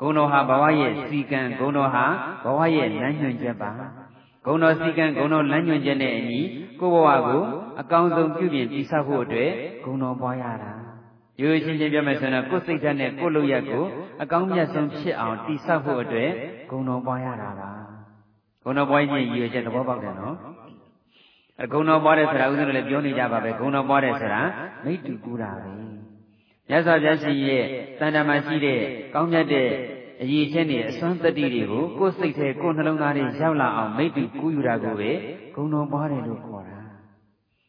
[0.00, 2.04] ဂုဏတော်ဟာဘဝရဲ့စီကံဂုဏတော်ဟာ
[2.44, 3.70] ဘဝရဲ့လမ်းညွှန်ချက်ပါ
[4.46, 6.40] ဂုဏတော်စီကံဂုဏတော်လမ်းညွှန်ချက်နဲ့အညီ
[6.80, 7.42] ကိုယ့်ဘဝကို
[7.80, 9.50] အကောင်းဆုံးပြုပြင်တည်ဆောက်ဖို့အတွက်
[9.84, 10.72] ဂုဏတော်ပွားရတာ
[11.40, 13.84] ရိုးရိုးရှင်းရှင်းပြောမယ်ဆိုရင်ကိုယ်စိတ်ဓာတ်နဲ့ကိုယ်လုပ်ရက်ကို
[14.22, 16.30] အကောင်းမြတ်ဆုံးဖြစ်အောင်တည်ဆောက်ဖို့အတွက်
[16.70, 17.70] ဂုဏတော်ပွားရတာပါ
[18.64, 20.36] ဂုဏတော်ပွားခြင်းရည်ရွယ်ချက်သဘောပေါက်တယ်နော်
[21.60, 24.42] အဂုဏတော်ပွားတယ်ဆိုတာဥစဉ်လည်းပြောနေကြပါပဲဂုဏတော်ပွားတယ်ဆိုတာ
[24.84, 25.70] မိတ္တူကူတာပဲ
[26.68, 27.64] မြတ်စွာဘုရားရှင်ရဲ့
[28.00, 28.80] တန်တမာရှိတဲ့
[29.14, 29.68] ကောင်းမြတ်တဲ့
[30.22, 35.10] အရေးချင်းတွေအစွမ်းတတိတွေကိုကိုယ်စိတ်ထဲကိုယ်နှလုံးသားတွေရောက်လာအောင်မိတ္တူကူးယူတာကိုပဲ
[35.54, 36.78] ဂုံတော်ပွားတယ်လို့ခေါ်တာ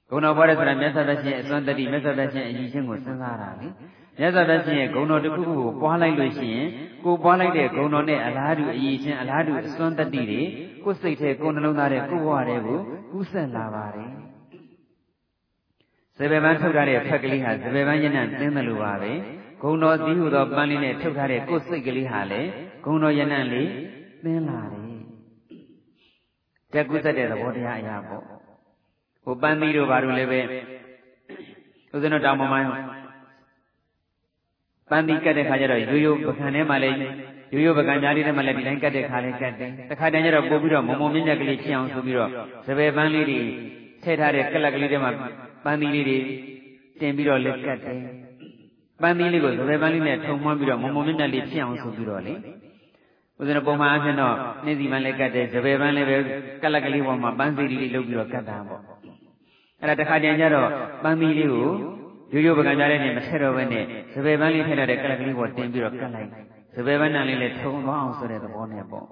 [0.09, 3.67] ဂုံတော်ပွားတယ်ဆိုတာမြတ်စွာဘုရားရှင်အစွမ်းတတိမြတ်စွာဘုရားရှင်အရေးချင်းကိုစဉ်းစားတာလေ
[4.19, 6.67] မြတ်စွာဘုရားရှင်ရဲ့ဂုံတော်တစ်ခုခုကိုပွားလိုက်လို့ရှိရင်
[7.05, 10.41] ကိုပွားလိုက်တဲ့ဂုံတော်နဲ့အလားတူအရေးချင်းအလားတူအစွမ်းတတိတွေ
[10.83, 12.79] ကိုယ်စိတ်ထဲကိုယ်နှလုံးသားထဲကိုယ်ဘဝတွေကို
[13.11, 14.09] ကူးဆက်လာပါတယ်
[16.17, 19.11] စေဘယ်ပန်းထုတ်ထားတဲ့ဖက်ကလေးဟာစေဘယ်ပန်းရနံသင်းတယ်လို့ပါပဲ
[19.61, 22.49] ဂုံတော်သီးဟူသောပန်းလေးနဲ့ထုတ်ထားတဲ့ကိုယ်စိတ်ကလေးဟာလည်း
[22.85, 23.69] ဂုံတော်ရနံလေး
[24.23, 24.83] သင်းလာတယ်
[26.73, 28.23] တက်ကုသက်တဲ့သဘောတရားအရာပေါ့
[29.23, 33.02] ဟိုပန်းသီးတို့ဘာလို့လဲပဲဥစဉ်တော်တောင်မမိုင်း
[34.93, 36.97] ပန်းသီးကတ်တဲ့ခါကျတော့ရိုးရိုးပကံထဲမှာလည်း
[37.53, 42.29] ရိုးရိုးပကံကြားလေးထဲမှာလည်းဒီတိုင်းကတ်တဲ့ခါလေးကတ်တယ်တခါတည်းကျတော့ပို့ပြီးတော့မုံမုံမြင့်မြတ်ကလေးဖြစ်အောင်ဆိုပြီးတော့
[42.67, 43.39] စပယ်ပန်းလေးတွေ
[44.03, 45.11] ထည့်ထားတဲ့ကလပ်ကလေးထဲမှာ
[45.65, 46.17] ပန်းသီးလေးတွေ
[46.99, 47.99] တင်ပြီးတော့လက်ကတ်တယ်
[49.01, 52.33] ပန်းသီးလေးကိုစပယ်ပန်းလေးနဲ့ထုံမှန်းပြီးတော့မုံမုံမြင့်မြတ်လေးဖြစ်အောင်ဆိုပြီးတော့လေ
[53.39, 56.17] ဥစဉ်ပုံမှန်အဖြစ်တော့နှင်းစီပန်းလည်းကတ်တယ်စပယ်ပန်းလည်းပဲ
[56.63, 58.81] ကလပ်ကလေးပေါ်မှာပန်းစီလေးလုပ်ပြီးတော့ကတ်တာပေါ့
[59.81, 60.69] အဲ့ဒါတခါတည်းကျတော့
[61.03, 61.69] ပန်းသီးလေးကို
[62.33, 66.29] ရိုးရိုးပကံကြားတဲ့နေမထည့်တော့ဘဲနဲ့စပယ်ပန်းလေးထည့်ထားတဲ့ကလပ်ကလေးပေါ်တင်ပြီးတော့ကတ်လိုက်
[66.75, 69.05] စပယ်ပန်းနံလေးလည်းထုံသွားအောင်ဆိုတဲ့သဘောနဲ့ပေါ့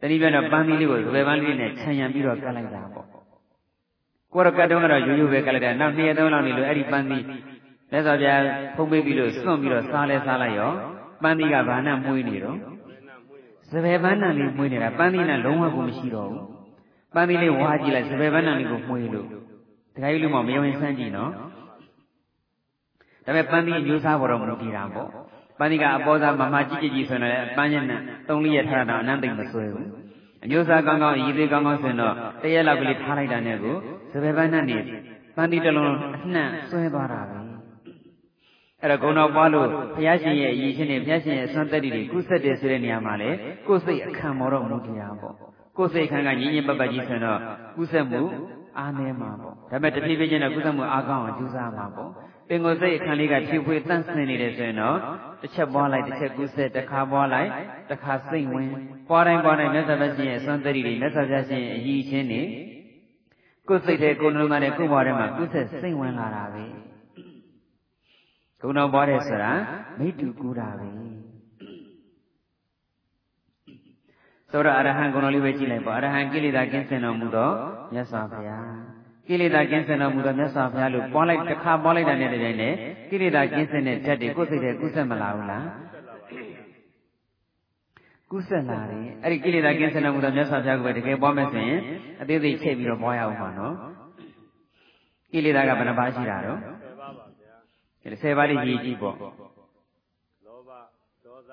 [0.00, 3.06] တတိပြတော့ပန်းသီးလေးကိုစပယ်ပန်းလေးနဲ့ခြံရံပြီးတော့ကတ်လိုက်တာပေါ့
[4.32, 7.24] ကိုရကတ်တုံးကတော့ရိုးရိုးပဲကတ်လိုက်တာနောက်နှစ်ရက်သုံးလောက်နေလို့အဲ့ဒီပန်းသီး
[7.92, 8.28] လက်စော်ပြ
[8.76, 10.70] ဖုံးပေးပြီးလို့စွန့်ပြီးတော့စားလဲစားလိုက်ရော
[11.22, 12.58] ပန်းသီးကဘာနဲ့မှုေးနေတော့
[13.70, 16.44] စပယ်ပန်းနံလေးမှုေးနေတာပန်းသီးနဲ့လုံးဝကိုမရှိတော့ဘူး
[17.14, 19.26] ပန်းသီးလေးဝါကြည့်လိုက်စပယ်ပန်းနံလေးကိုမှုေးလို့
[19.94, 21.30] တခါကြီးလူမမယုံရင်ဆန်းကြည့်နော်
[23.28, 25.08] ဒါပေမဲ့ပန်းသီးအမျိုးစားပေါ်တော့မလို့ကြည်တာပေါ့
[25.58, 29.88] ပန်းသီးကအပေါ်သားမမကြည့်ကြည့်ကြည့်ဆိုရင်လည်းပန်းညက်နဲ့သုံးလေးရထားတာအနန္တိတ်မဆွဲဘူး
[30.44, 33.76] အမျိုးစားကောင်းကောင်းရည်သေးကောင်းကောင်းဆိုရင်တော့တရက်လောက်ကလေးထားလိုက်တာနဲ့ကို
[34.12, 34.78] စပယ်ပန်းနဲ့နေ
[35.36, 37.38] ပန်းသီးတစ်လုံးအနှံ့ဆွဲသွားတာပဲ
[38.82, 43.30] အဲ့တော့ဂုဏတော်ပွားလို့ဘုရားရှင်ရဲ့အရေးချင်းနဲ့ဘုရားရှင်ရဲ့ဆွမ်းသက်တွေကုဆက်တယ်ဆိုတဲ့နေရာမှာလေ
[43.66, 45.34] ကိုယ်စိတ်အခမ်းမောတော့မူတရားပေါ့
[45.76, 47.38] ကိုယ်စိတ်အခမ်းကညီညင်ပတ်ပတ်ကြီးဆိုရင်တော့
[47.76, 48.22] ကုဆက်မှု
[48.78, 52.10] အားနည်းမှာပေါ့ဒါပေမဲ့တဖြည်းဖြည်းချင်းတော့ကုဆက်မှုအားကောင်းအောင်ကြိုးစားမှာပေါ့
[52.48, 54.98] ပင်ကိုယ်စိတ်အခမ်းလေးကဖြည့်ဖွေးတန့်ဆင်နေတယ်ဆိုရင်တော့
[55.42, 57.48] တစ်ချက်ပွားလိုက်တစ်ချက်ကုဆက်တစ်ခါပွားလိုက်
[57.90, 58.70] တစ်ခါစိတ်ဝင်
[59.08, 62.42] ပွားတိုင်းပွားတိုင်းမြတ်စွာဘုရားရှင်ရဲ့ဆွမ်းသက်တွေမြတ်စွာဘုရားရှင်ရဲ့အရေးချင်းနေ
[63.68, 66.64] ကိုယ်စိတ်တဲ့ကိုယ်နှလုံးသားနဲ့ကိုယ်ဘဝထဲမှာကုဆက်စိတ်ဝင်လာတာပဲ
[68.60, 69.52] ဂုဏတော်ပွားတယ်ဆိုတာ
[69.98, 70.88] မိတူကူတာပဲ
[74.50, 77.50] ဆိုတော့အရဟံဂုဏတော်လေးပဲကြည့်လိုက်ပေါ့အရဟံကိလေသာကင်းစင်တော်မူသော
[77.92, 78.77] မြတ်စွာဘုရား
[79.28, 82.74] ကိလေသာကင်းစင်တော်မူသောမြတ်စွာဘုရားလို့ပွားလိုက်တစ်ခါပွားလိုက်တာနဲ့တည်းနဲ့
[83.10, 85.64] ကိလေသာကင်းစင်တဲ့ဓာတ်တွေကိုယ်စိတ်ထဲကုဆက်မလာဘူးလား
[88.30, 91.80] ကုဆက်လာတယ်အဲ့ဒီကိလေသာကင်းစင်တော်မူသောမြတ်စွာဘုရားကိုပဲတကယ်ပွားမယ်ဆိုရင်
[92.20, 93.74] အသေးစိတ်ချိန်ပြီးတော့ပွားရအောင်ပါနော်
[95.32, 96.58] ကိလေသာကဘယ်နှပါးရှိတာတော့
[98.02, 99.16] ဒီဆယ်ပါးလေးကြီးကြီးပေါ့
[100.46, 100.70] လောဘ
[101.24, 101.52] ဒေါသ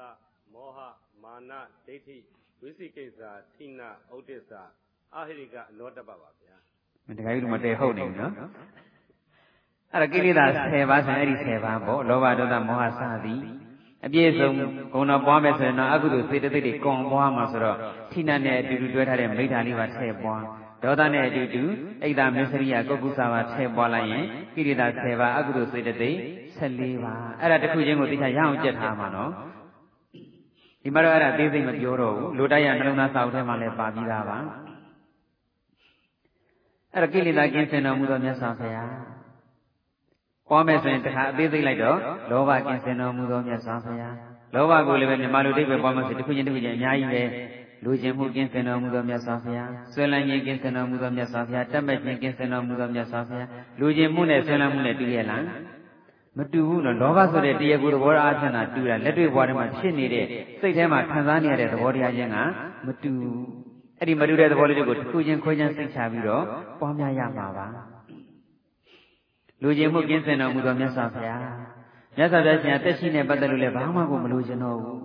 [0.53, 0.79] မောဟ
[1.23, 1.51] မာန
[1.85, 2.17] ဒိဋ္ဌိ
[2.61, 3.19] ဝိသိကိစ္စ
[3.53, 4.51] ထိနာဥဒိစ္စ
[5.15, 6.57] အာဟိရိကအနောတပပါဗျာ
[7.17, 8.33] တခါကြီးတို့မတည်ဟုတ်နေဘူးနော်
[9.93, 13.41] အဲ့ဒါကိလေသာ10ပါးဆိုရင်အဲ့ဒီ10ပါးပေါ့လောဘဒေါသမောဟစသည်
[14.05, 14.49] အပြည့်စုံ
[14.93, 17.77] ဂုဏ်တော်ပွားမယ်ဆိုရင်တော့အကုသိုလ်စေတသိက်တွေကွန်ပွားမှာဆိုတော့
[18.11, 20.43] ထိနာနဲ့အတူတူတွဲထားတဲ့မိဋ္ဌာလေးပါထည့်ပွား
[20.83, 21.63] ဒေါသနဲ့အတူတူ
[22.03, 26.17] အိတ်တာမစ္စရိယကုက္ကုစာပါထည့်ပွားလိုက်ရင်ကိရိတာ10ပါးအကုသိုလ်စေတသိက်
[26.59, 29.31] 14ပါးအဲ့ဒါတစ်ခုချင်းကိုသိချရအောင်ကြက်ထားမှာနော်
[30.83, 34.37] ဒီမှာတော့အဲ့ဒါသေးစိတ်မပြောတော့ဘူးလိုတိုက်ရနှလုံးသားစာအုပ်ထဲမှာလည်းပါပြီးသားပါ
[36.95, 38.89] အဲ့ဒါကိလေသာကင်းစင်တော်မူသောမြတ်စွာဘုရား
[40.49, 41.97] ပွားမယ်ဆိုရင်တခါအသေးစိတ်လိုက်တော့
[42.29, 44.15] လောဘကင်းစင်တော်မူသောမြတ်စွာဘုရား
[44.53, 47.23] လောဘကိုလည်းပဲမြမလူတိတ်ပဲပွားမယ်ဆိုတစ်ခုချင်းတစ်ခုချင်းအများကြီးပဲ
[47.83, 55.43] လူချင်းမှုကင်းစင်တော်မူသောမြတ်စွာဘုရားဆွေလန်းခြင်းကင်းစင်တော်မူသောမြတ်စွာဘုရားတတ်မဲ့ခြင်းကင်းစင်တော်မူသောမြတ်စွာဘုရားလူချင်းမှုနဲ့ဆွေလန်းမှုနဲ့တူရဲ့လား
[56.37, 60.25] မတူဘူးနော်လောဘဆိုတဲ့တရားကိုယ်သဘောအားဖြင့်သာတူတာလက်တွေ့ဘဝထဲမှာဖြစ်နေတဲ့
[60.59, 62.37] စိတ်ထဲမှာခံစားနေရတဲ့သဘောတရားချင်းက
[62.85, 63.13] မတူ
[63.99, 66.43] အဲ့ဒီမတူတဲ့သဘောလေးတွေကိုတစ်ခုချင်းခွဲခြမ်းစိတ်ချပြီးတော့
[66.79, 67.65] ပွားများရမှာပါ
[69.61, 71.41] လူချင်းမှုကင်းစင်တော်မူသောမြတ်စွာဘုရား
[72.17, 74.99] မြတ်စွာဘုရားရှင်တက်ရှိနဲ့ပတ်သက်လို့လည်းဘာမှကိုမလိုချင်တော့ဘူး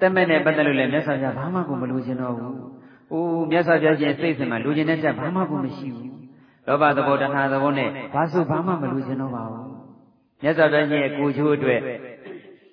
[0.00, 2.54] တက်မဲ့နဲ့ပတ်သက်လို့လည်းမြတ်စွာဘုရားဘာမှကိုမလိုချင်တော့ဘူး။
[3.12, 6.10] အိုးမြတ်စွာဘုရားရှင်စိတ်စင်မှာလူချင်တဲ့တက်ဘာမှကိုမရှိဘူး။
[6.66, 9.66] လောဘသဘောတဏှာသဘောနဲ့ဘာဆိုဘာမှမလိုချင်တော့ပါဘူး။
[10.42, 11.80] မြတ်စွာဘုရားရှင်ရဲ့ကိုချိုးအတွက်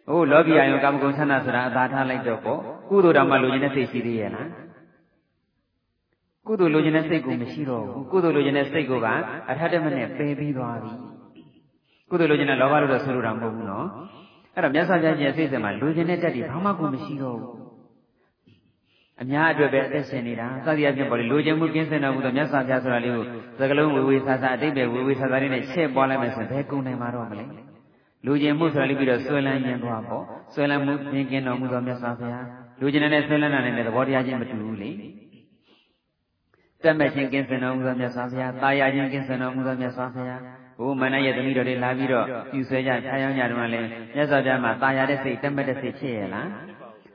[0.10, 4.48] အိုးလောကီအယုံကာမဂုဏ်ဆန္ဒဆိုတာအသာထားလိုက်တော့ပေါ့ကုသိုလ်တော်မှလူချင်တဲ့စိတ်ရှိသေးရဲ့လား။
[6.48, 9.08] ကုသိုလ်လိုချင်တဲ့စိတ်ကိုမရှိတော့ဘူးကုသိုလ်လိုချင်တဲ့စိတ်ကိုက
[9.50, 10.94] အထက်တမနဲ့ပယ်ပြီးသွားပြီ
[12.10, 13.88] ကုသိုလ်လိုချင်တဲ့လောဘလို့တော့ဆိုလိုတာမဟုတ်ဘူးနော်
[14.56, 17.56] အဲ့တော့မြတ်စွာဘုရားရှင်စိတ်စင်မှာလိုချင်တဲ့တက်တွေဘာမှကိုမရှိတော့ဘူး
[19.22, 23.26] အများအတွက်ပဲအသက်ရှင်နေတာစသည်အပြင်ပေါ်လေလိုချင်မှုကင်းစင်တော်မူသောမြတ်စွာဘုရားဆိုတာလေးကို
[23.60, 27.46] သကလုံးဝေဝေဆာဆာအတိတ်ပဲဝေဝေဆာဆာလေးနဲ့ရှင်းပွားလိုက်မယ်ဆိုရင်ဘယ်ကုန်နိုင်မှာတော့မလဲ
[28.26, 32.46] လူကျင်မှုဆိုတာလေးပြီးတော့ဆွဲလန်းခြင်းသွားပေါ့ဆွဲလန်းမှုသင်ကျင်တော်မူသောမြတ်စွာဘုရား
[32.80, 34.92] လူကျင်တဲ့ဆွေးလန်းတာနဲ့သဘောတရားချင်းမတူဘူးလေ
[36.86, 40.42] တက်မဲ့ချင်းကင်းစင်တော်မူသောမြတ်စွာဘုရားတာယာချင်းကင်းစင်တော်မူသောမြတ်စွာဘုရား
[40.80, 46.48] ဘုမနရဲ့သမီးတော်တွေလာပြီးတော့ပြူဆွဲကြဖျားယောင်းကြတော့လည်းမြတ်စွာဘုရားမှာတာယာတဲ့စိတ်တက်မဲ့တဲ့စိတ်ဖြစ်ရဲ့လား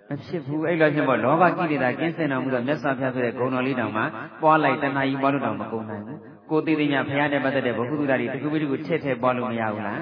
[0.09, 4.03] မဖြစ်ဘူးအဲ့လိုဖြစ်ဖို့လောဘကိလေသာကင်းစင်တော်မူသောမြတ်စွာဘုရားဆိုတဲ့ဂုဏ်တော်လေးတောင်မှ
[4.43, 6.19] ပွားလိုက်တဏှာကြီးပွားလို့တောင်မကုန်နိုင်ဘူး
[6.51, 10.01] ကိုသိသိများဘုရားနဲ့ပတ်သက်တဲ့ဘုဟုတုဒ္ဒရီတခုပြီးတခုထည့်ထည့်ပွားလို့မရဘူးလား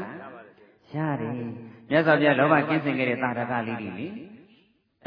[0.94, 1.32] ရတယ်
[1.90, 4.06] မြတ်စွာဘုရားလောဘကင်းစင်ခဲ့တဲ့တာရကလေးတွေလေ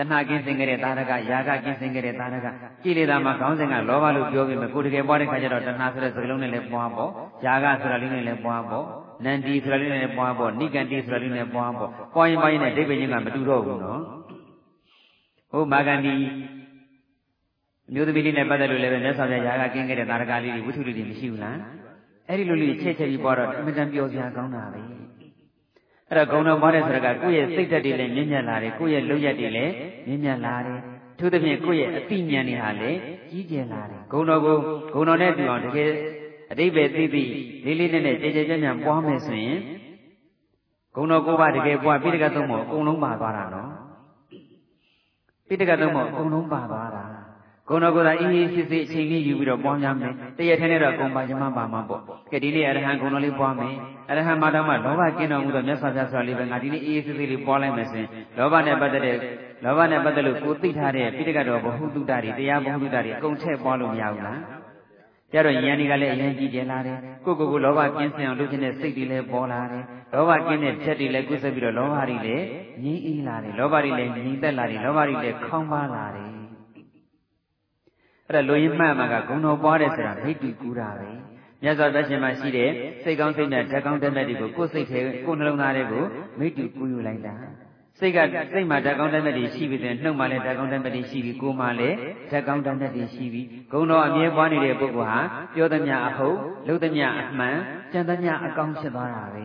[0.01, 2.47] တဏှာကင်းစင်ခဲ့တဲ့တာရကယာကကင်းစင်ခဲ့တဲ့တာရက
[2.83, 7.11] ကိလေသာမှာခေါင်းစဉ်ကလောဘလို့ပြောပြီးမှကိုတကယ်ပွားတဲ့ခါကျတော့တဏှာဆိုတဲ့စကားလုံးနဲ့လည်းပွားပေါ့
[7.45, 8.85] ယာကဆိုတာလေးနဲ့လည်းပွားပေါ့
[9.25, 14.01] နန္ဒီဆိုတာလေးနဲ့လည်းပွားပေါ့နိကန္တိဆိုတာလေးနဲ့ပွားပေါ့ပွားရင်ပွားရင်နဲ့ဒိဗ္ဗေချင်းကမတူတော့ဘူးနော်
[15.51, 16.15] ဟုတ်မာဂန္ဒီ
[17.93, 21.57] မျိုးသမီးလေးနဲ့ပတ်သက်လို့လည်းပဲမြတ်စွာဘုရားယာကကင်းခဲ့တဲ့တာရကလေးတွေဝိထုလေးတွေမရှိဘူးလား
[22.27, 24.81] အဲ့ဒီလိုလေးချက်ချက်ပြီးပွားတော့အမြဲတမ်းပြောစရာကောင်းတာပဲ
[26.11, 29.73] အဲ့တော့ဂုံတော်ပွားတဲ့ဆိုတော့ကကိုယ့်ရဲ့စိတ်ဓာတ်တွေလည်းမြင့်မြတ်လာတယ်ကိုယ့်ရဲ့လုံရက်တွေလည်း
[30.07, 30.79] မြင့်မြတ်လာတယ်
[31.19, 32.97] ထို့သဖြင့်ကိုယ့်ရဲ့အတိဉာဏ်တွေဟာလည်း
[33.31, 34.57] ကြီးကျယ်လာတယ်ဂုံတော်ကို
[34.93, 35.91] ဂုံတော်နဲ့တူအောင်တကယ်
[36.51, 37.23] အတိပ္ပယ်သိသိ
[37.65, 39.59] လေးလေးနက်နက်ကြည်ကြည်ကြံ့ကြံ့ပွားမယ်ဆိုရင်
[40.95, 43.69] ဂုံတော်ကိုပါတကယ်ပွားပိဋကသုံးဖို့အကုန်လုံးပါသွားတာနော်
[45.47, 47.03] ပိဋကသုံးဖို့အကုန်လုံးပါသွားတာ
[47.71, 53.73] ဂုဏတော်ကိုယ်သာအင်းကြီးစစ်စစ်အချိန်လေးယူပြီးတော့ပွားများမယ်တရက်ထဲနဲ့တော့ဂုံပါချမပါမှာပေါ့ကဲဒီနေ့အရဟံဂုဏတော်လေးပွားမယ်
[54.09, 59.17] အရဟံမာတော်မှာလောဘကင်းတော်မူသောမြတ်စွာဘုရားဆိုတာလေးပဲငါဒီနေ့အေးအေးစစ်စစ်လေးပွားလိုက်မယ်ဆိုရင်လောဘနဲ့ပတ်သက်တဲ့
[59.63, 64.39] လောဘနဲ့ပတ်သက်လို့ကိုသိထားတဲ့ပိဋကတော်ဘဟုတုတ္တတွေတရားဘဟုတုတ္တတွေအကုန်ထည့်ပွားလို့မရဘူးလား
[65.33, 72.45] ကြတော့ဉာဏ်တွေကလည်းအရင်ကြည့်ကြလာတယ်ကိုကိုကိုလောဘကင်းစင်အောင်လုပ်ခြင်းနဲ့စိတ်တွေလည်းပေါ်လာတယ်လောဘကင်းတဲ့ဖြတ်တွေလည်းကုသပြီးတော့လောဘတွေလည်း
[72.83, 76.40] ငြိမ်းအေးလာတယ်လောဘတွေလည်းငြိမ်သက်လာတယ်လောဘတွေလည်းခေါင်းပါလာတယ်
[78.31, 81.09] အဲ့ဒါလူရင်းမှတ်မှာကဂုံတော်ပွားတယ်ဆိုတာမိတ်တူကူတာပဲ
[81.63, 82.69] မြတ်စွာဘုရားရှင်မှာရှိတဲ့
[83.03, 86.03] စိတ်ကောင်းစိတ်နဲ့ဓာတ်ကောင်းဓာတ်မဲ့တွေကိုကိုယ်စိတ်ထဲကိုယ်နှလုံးသားတွေကို
[86.39, 87.33] မိတ်တူကူယူလိုက်တာ
[87.99, 88.19] စိတ်က
[88.53, 91.95] စိတ်မှာဓာတ်ကောင်းဓာတ်မဲ့တွေရှိပြီးတဲ့နှုတ်မှာလည်းဓာတ်ကောင်းဓာတ်မဲ့တွေရှိပြီးကိုယ်မှာလည်း
[92.31, 95.19] ဓာတ်ကောင်းဓာတ်မဲ့တွေရှိပြီးဂုံတော်အမြဲပွားနေတဲ့ပုဂ္ဂိုလ်ဟာ
[95.55, 97.57] ပြောသမျှအဟုတ်လုပ်သမျှအမှန်
[97.93, 99.43] ကြံသမျှအကောင်းဖြစ်သွားတာပဲ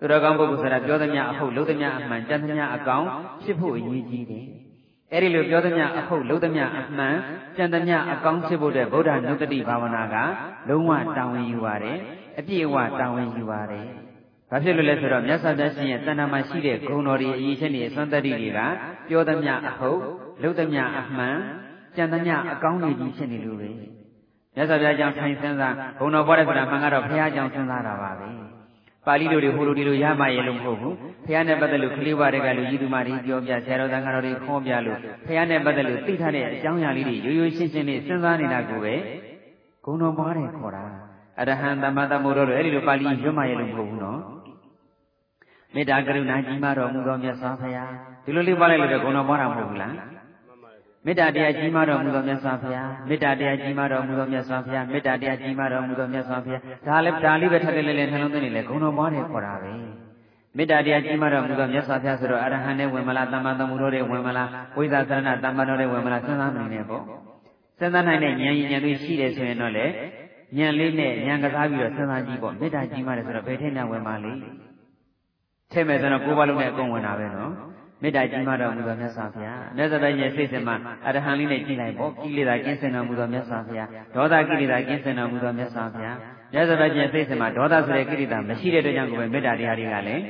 [0.00, 3.06] သူတော်ကောင်းပုဂ္ဂိုလ်ဆိုတာပြောသမျှအဟုတ်လုပ်သမျှအမှန်ကြံသမျှအကောင်း
[3.42, 4.46] ဖြစ်ဖို့အရေးကြီးတယ်
[5.12, 7.16] အဲ့ဒီလိုပြောသမျှအဟုတ်လုံးသမျှအမှန်
[7.56, 10.16] ကြံသမျှအကောင်းဖြစ်ဖို့တဲ့ဗုဒ္ဓနုတ္တိဘာဝနာက
[10.68, 11.98] လုံးဝတာဝန်ယူပါတယ်
[12.38, 13.86] အပြည့်အဝတာဝန်ယူပါတယ်
[14.50, 18.60] ဘာဖြစ်လို့လဲဆိုတော့မြတ်စွာဘုရားရှင်ရဲ့တဏ္ဍာမှာရှိတဲ့ဂုဏ်တော်တွေအရေးချင်းတွေအစွမ်းတတ္တိတွေက
[19.08, 19.98] ပြောသမျှအဟုတ်
[20.42, 21.36] လုံးသမျှအမှန်
[21.96, 23.68] ကြံသမျှအကောင်းတွေကြီးဖြစ်နေလို့ပဲ
[24.56, 28.28] မြတ်စွာဘုရားကြောင့်ထိုင်စင်းစားဂုဏ်တော်ပွားတဲ့ဆိုတာမှန်ကတော့ဘုရားကြောင့်စင်းစားတာပါပဲ
[29.06, 30.94] ပါဠိလိုတွေဟိုလိုဒီလိုရမှရဲ့လို့မဟုတ်ဘူး
[31.28, 38.94] ဖះနဲ့ပတ်သက်လို့ခလေးဝါတွေကလူကြီးသူမတွေပြောပြဆရာတော်သံဃာတော်တွေခေါ်ပြလို့ဖះနဲ့ပတ်သက်လို့သိထားတဲ့အကြောင်းအရာလေးတွေရိုးရိုးရှင်းရှင်းလေးစဉ်းစားနေတာကိုပဲ
[39.84, 40.82] ဂုဏ်တော်ပွားတယ်ခေါ်တာ
[41.40, 44.20] အရဟံသမ္မာသမ္ဗုဒ္ဓတို့အဲ့ဒီလိုပါဠိရွတ်မှရဲ့လို့မဟုတ်ဘူးနော်
[45.74, 47.90] မေတ္တာကရုဏာကြီးမားတော်မူသောမြတ်စွာဘုရား
[48.24, 49.94] ဒီလိုလေးပွားလိုက်လို့ဂုဏ်တော်ပွားတာမဟုတ်ဘူးလား
[51.06, 59.72] မေတ္တာတရားကြီးမားတော်မူသောမြတ်စွာဘုရားမေတ္တာတရားကြီးမားတော်မူသောမြတ်စွာဘုရားမေတ္တာတရားကြီးမားတော်မူသောမြတ်စွာဘုရားဒါလည်းဒါလေးပဲထပ်တယ်လေလေနှလုံးသွင်းနေလေဂုဏ်တော်ပွားတယ်ခေါ်တာပဲ
[60.58, 67.02] မေတ္တာတရားကြီးမားတော်မူသောမြတ်စွာဘုရားဆိုတော့အရဟံနဲ့ဝင်မလားတမ္မာသမ္မုတော်တွေဝင်မလားဝိသသရဏတမ္မာတော်တွေဝင်မလားစဉ်းစားနိုင်တယ်ပေါ့
[67.78, 69.86] စဉ်းစားနိုင်တဲ့ဉာဏ်ရည်ဉာဏ်တွေရှိတယ်ဆိုရင်တော့လေ
[70.58, 74.40] ဉာဏ်လေးနဲ့ဉာဏ်ကစားပြီးတော့စဉ်းစားကြည့်ပေါ့မေတ္တာကြီးမားတယ်ဆိုတော့ဘယ်ထက်နဲ့ဝင်ပါလိမ့်
[75.72, 77.52] ထဲ့မယ်ဆိုတော့ကိုယ်ပါလုံးနဲ့အကုန်ဝင်တာပဲနော်
[78.02, 86.18] မေတ္တာကြီးမားတော်မူသောမြတ်စွာဘုရားမြတ်စွာဘုရားရဲ့စိတ်စင်မှာအရဟံလေးနဲ့ကြည့်လိုက်ပေါ့ကိလေသာကင်းစင်တော်မူသောမြတ်စွာဘုရားဒေါသကိလေသာကင်းစင်တော်မူသောမြတ်စွာဘုရား
[86.52, 90.22] မြတ်စွာဘုရားရဲ့စိတ်စင်မှာဒေါသဆိုတဲ့ကိလေသာမရှိတဲ့အတွက်ကြောင့်ကိုယ်ပဲမေတ္တာတရားတွေကလည်း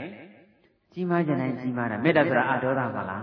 [0.92, 3.22] ကြီးမားကြတိုင်းကြီးမားတာမေတ္တာဆိုတာအဒေါသပါလား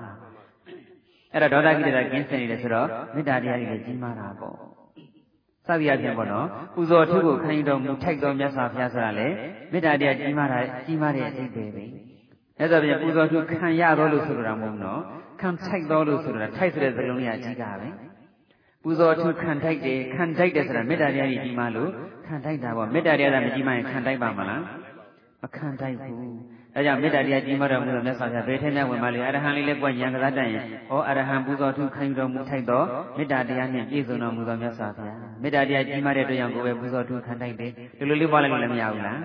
[1.33, 4.55] အဲ့တော့ဒေါသကိလေသာကင်းစင်နေတယ်ဆိုတော့မေတ္တာတရားတွေလည်းကြီးမားတာပေါ့
[5.67, 9.27] စသည်အပြင်ပေါ့နော်ပူဇော်ထုကိုခံယူတော်မူထိုက်တော်မြတ်စွာဘုရားဆိုတာလေ
[9.71, 11.85] မေတ္တာတရားကြီးမားတာကြီးမားတဲ့အတိတ်ပဲပဲ
[12.59, 15.01] အဲ့ဒါပြန်ပူဇော်ထုခံရတော်လို့ဆိုတာမဟုတ်နော်
[15.41, 17.87] ခံထိုက်တော်လို့ဆိုတာထိုက်ဆိုတဲ့စကားလုံးကြီးအကြီးတာပဲ
[18.83, 21.89] ပူဇော်ထုခံထိုက်တယ်ခံထိုက်တယ်ဆိုတာမေတ္တာတရားကြီးကြီးမားလို့
[22.27, 24.61] ခံထိုက်တာပေါ့မေတ္တာတရားကမကြီးမားရင်ခံထိုက်ပါမလား
[25.41, 32.83] မခံထိုက်ဘူး ဒါကြောင့်မေတ္တာတရားကြီးမားတော်မူသောမြတ်စွာဘုရားဘယ်ထဲနဲ့ဝင်ပါလေအရဟံလေးလည်းပွင့်ဉာဏ်ကစားတတ်ရင်ဟောအရဟံပူဇော်ထုခံယူတော်မူထိုက်သော
[33.17, 39.19] မေတ္တာတရားနှင့်ပြည့်စုံတော်မူသောမြတ်စွာဘုရားမေတ္တာတရားကြီးမားတဲ့အတွက်ကြောင့်ကိုယ်ပဲပူဇော်ထုခံထိုက်တယ်ဒီလိုလေးပွားလိုက်လို့လည်းမရဘူးလား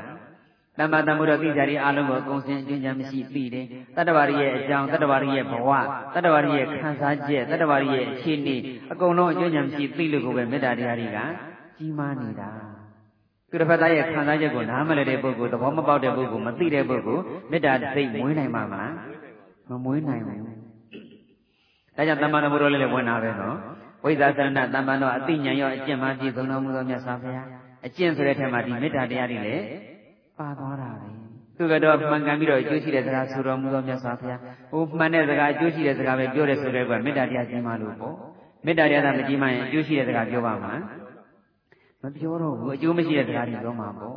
[0.78, 5.70] တမ္မာတမ္မုဒ္ဒသိကြရီအားလုံးကိုအကုန်စင်အကျဉ်းချမ်းမရှိသိတယ်တတ္တဝါရီရဲ့အကြောင်းတတ္တဝါရီရဲ့ဘဝ
[6.14, 8.56] တတ္တဝါရီရဲ့ခံစားချက်တတ္တဝါရီရဲ့အခြေအနေ
[8.92, 11.18] အကုန်လုံးအကျဉ်းချမ်းမရှိသိလို့ကိုပဲမေတ္တာတရားတွေက
[11.78, 12.50] ကြီးမားနေတာ
[13.50, 18.92] သူတစ်ဖက်သားရဲ့ခံစားချက်ကိုနားမလည်တဲ့ပုဂ္ဂိုလ်သဘောမပေါက်တဲ့ပုဂ္ဂိုလ်မသိတဲ့ပုဂ္ဂိုလ်မေတ္တာစိတ်မွေးနိုင်မှာမလား
[19.68, 20.40] မမွေးနိုင်ဘူး
[21.96, 23.56] ဒါကြောင့်တမ္မာတမ္မုဒ္ဒလေးလည်းဝင်တာပဲနော်
[24.04, 27.46] ဝိဇ္ဇာသရဏတမ္ပန်တော်အသိဉာဏ်ရောအကျင့်မှပြည့်စုံတော်မူသောမြတ်စွာဘုရား
[27.86, 29.64] အကျင့်ဆိုတဲ့ထဲမှာဒီမေတ္တာတရားတွေလည်း
[30.38, 31.08] ပါသွားတာပဲ
[31.56, 38.14] သူကတော့မှန်ကန်ပြီးတော့အကျိုးရှိတဲ့စကားဆိုတော်မူသောမြတ်စွာဘုရားဟိုမှန်တဲ့စကားအကျိုးရှိတဲ့စကားပဲပြောတယ်ဆိုတဲ့ကွမေတ္တာတရားကြီးမှလို့ပေါ့
[38.66, 40.72] မေတ္တာတရားသာမကြီးမှရင်အကျိုးရှိတဲ့စကားပြောပါမှာ
[42.02, 44.16] မပြောတော့ဘူးအကျိုးမရှိတဲ့စကားတွေပြောမှာပေါ့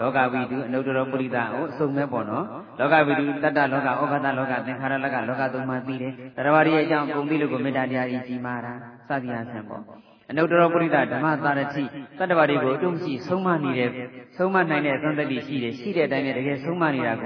[0.00, 2.44] လောကဝိတုအနုတ္တရောပုရိသဟိုအစုံမဲ့ပေါ့နော်
[2.78, 8.72] လောကဝိတုတတ္တလောကဩဃတလောကသင်္ခါရလောကလောကသုံးပါးသိတယ်တရားဝရရဲ့အကြောင်းအကုန်သိလို့ကိုမေတ္တာတရားကြီးကြီးမာတာ
[9.08, 9.82] စသည်အားဖြင့်ပေါ့
[10.30, 11.84] အနုတ္တရောပုရိသဓမ္မသာရတိ
[12.18, 13.90] တတ္တဝါတွေကိုအတုမရှိဆုံးမနေတဲ့
[14.36, 17.24] ဆုံးမနိုင်တဲ့သံတတိရှိတယ်ရှိတဲ့အတိုင်းနဲ့တကယ်ဆုံးမနေတာက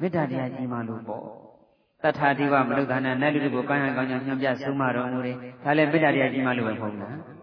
[0.00, 1.24] မေတ္တာတရားကြီးမာလို့ပေါ့
[2.02, 7.39] တထာတိဝမနုဿာနာနတ်လူတို့ကိုကောင်းရန်ကောင်းကြောင်းညွှန်ပြဆုံးမတော်မူတယ်ဒါလည်းမေတ္တာတရားကြီးမာလို့ပဲမဟုတ်လား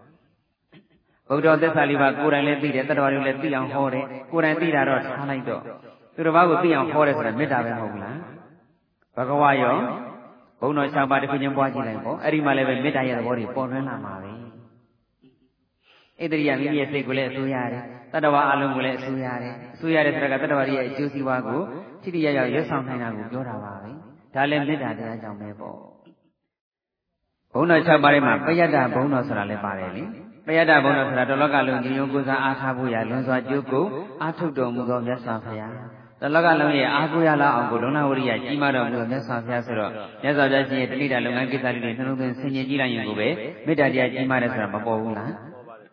[1.28, 5.62] ဘုဒ္ဓသစ္စာလေးပါးကိုယ်တိုင်လည်းသိတယ်တတ္တဝါတွေလည်းသိအောင်ဟောတယ်ကိုယ်တိုင်သိတာတော့ထားလိုက်တော့
[6.14, 8.16] သူတစ်ပါးကိုသိအောင်ဟောတယ်ဆိုတာမေတ္တာပဲမဟုတ်လား
[9.16, 9.76] ဘဂဝါယော
[10.60, 14.30] ဘုံတော်၆ပါးတစ်ခုချင်းပွားကြည့်လိုက်ပေါ့အဲ့ဒီမှာလည်းပဲမေတ္တာရဲ့သဘောတွေပေါ်လွင်လာမှာပဲ
[16.20, 21.60] ဣတရိယမိမိရဲ့စိတ်ကိုလည်းအစိုးရတယ်တတ္တဝါအလုံးကိုလည်းအစိုးရတယ်အစိုးရတယ်ဆိုတာကတတ္တဝါရဲ့အကျိုးစီးပွားကို
[22.02, 23.90] ထိတိယရောက်ရွတ်ဆောင်နိုင်တာကိုပြောတာပါပဲ
[24.34, 25.76] ဒါလည်းမေတ္တာတရားကြောင့်ပဲပေါ့
[27.52, 30.02] ဘုံတော်၆ပါးထဲမှာပယတ္တဘုံတော်ဆိုတာလည်းပါတယ်လေ
[30.48, 33.84] ပယတ္တဘုံတော်ဆိုတာတလောကလုံးညီညွတ်ကိုးစားအားထားဖို့ရလွန်စွာကြိုးကို
[34.22, 35.74] အားထုတ်တော်မူသောမြတ်စွာဘုရား
[36.20, 43.28] တလောကလုံးရဲ့အားကိုးရလောက်အောင်ကိုလုံလဝရိယကြီးမားတော်မူသောမြတ်စွာဘုရားဆိုတော့မြတ်စွာဘုရားရှင်ရဲ့တဏိတာလုပ်ငန်းကိစ္စလေးတွေနှလုံးသွင်းဆင်ခြင်ကြည့်လိုက်ရင်ကိုပဲ
[43.66, 45.32] မေတ္တာတရားကြီးမားတယ်ဆိုတာမပေါ်ဘူးလား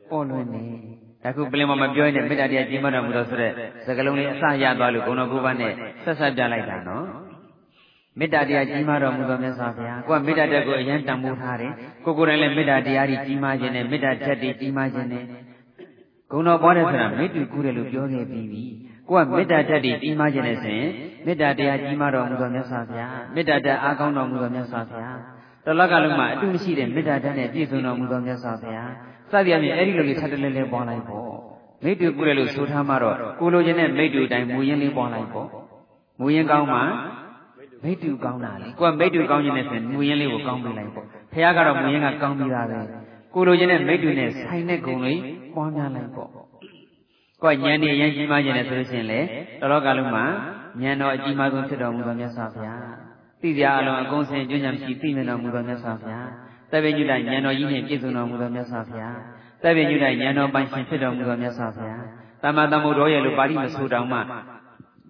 [0.10, 0.64] ပေါ်လွင်နေ
[1.24, 3.52] ဒါခုပလင်မမပြောရင်မေတ္တာတရားကြီးမားတော်မူသောဆိုတဲ့
[3.86, 7.06] စကလုံးလေးအစရသွားလို့ဂုဏတော်ကိုးပါးနဲ့ဆက်ဆက်ပြလိုက်တာနော်
[8.20, 11.72] မေတ္တာတရားကြီးမားတော်မူသောမြတ်စွာဘုရားကိုကမေတ္တာတက်ကိုအရင်တန်ဖိုးထားတယ်
[12.06, 15.24] ကိုကိုယ်တိုင်လည်းမေတ္တာတရားကြီးကြီးမားခြင်းနဲ့မေတ္တာတက်တွေကြီးမားခြင်းနဲ့
[16.32, 18.64] ဂုဏတော်ပွားတယ်ဆိုတာမေတ္တူကူးတယ်လို့ပြောခဲ့ပြီးပြီ
[19.10, 20.90] ကိုကမေတ္တာတက်တွေကြီးမားခြင်းနဲ့ဆိုရင်
[21.26, 25.18] မေတ္တာတရားကြီးမားတော်မူသောမြတ်စွာဘုရားမေတ္တာတက်အားကောင်းတော်မူသောမြတ်စွာဘုရား
[25.66, 28.92] တလကလုံးမှာအတုမရှိတဲ့မေတ္တာတက်နဲ့ပြည့်စုံတော်မူသောမြတ်စွာဘုရား
[29.32, 31.26] စသည်အပြင်အဲ့ဒီလိုလေးထပ်တလဲလဲပွားလိုက်ပေါ့
[31.84, 35.48] မိတ္တူကူးတယ်လို့ဆိုထားမှတော့ကိုလိုချင်တဲ့မိတ္တူတိုင်းမူရင်းလေးပွားလိုက်ပေါ့
[36.20, 36.80] မူရင်းကောင်းမှ
[37.86, 42.80] မိတ္တူကောင်းတာလေကိုကမိတ္တူကောင်းခြင်းနဲ့ဆိုရင်မူရင်းလေးကိုကောင်းပေးလိုက်ပေါ့ဘုရားကတော့မူရင်းကကောင်းပြီးသားပဲ
[43.34, 45.20] ကိုလိုချင်တဲ့မိတ္တူနဲ့ဆိုင်တဲ့ဂုဏ်လေး
[45.56, 46.30] ပွားများလိုက်ပေါ့
[47.44, 49.20] ကိုကဉာဏ်နဲ့ရန်ကြီးမှခြင်းနဲ့ဆိုလို့ရှိရင်လေ
[49.62, 50.26] တော်တော်ကလုံးမှာ
[50.82, 52.82] ဉာဏ်တော်အကြီးမားဆုံးဖြစ်တော်မူသောမြတ်စွာဘုရား
[53.42, 56.30] သိကြအလုံးအကုန်စင်ကျွမ်းဉာဏ်ဖြစ်သိမြင်တော်မူသောမြတ်စွာဘုရား
[56.72, 59.18] တပည့်ညုတဉာဏ်တော်ကြီးနှင့်ပြည့်စုံတော်မူသောမြတ်စွာဘုရား
[59.64, 62.04] တပည့်ညုတဉာဏ်တော်ပိုင်ရှင်ဖြစ်တော်မူသောမြတ်စွာဘုရား
[62.44, 64.20] တမ္မာသမ္ဗုဒ္ဓရဲ့လို့ပါဠိမဆိုတောင်မှ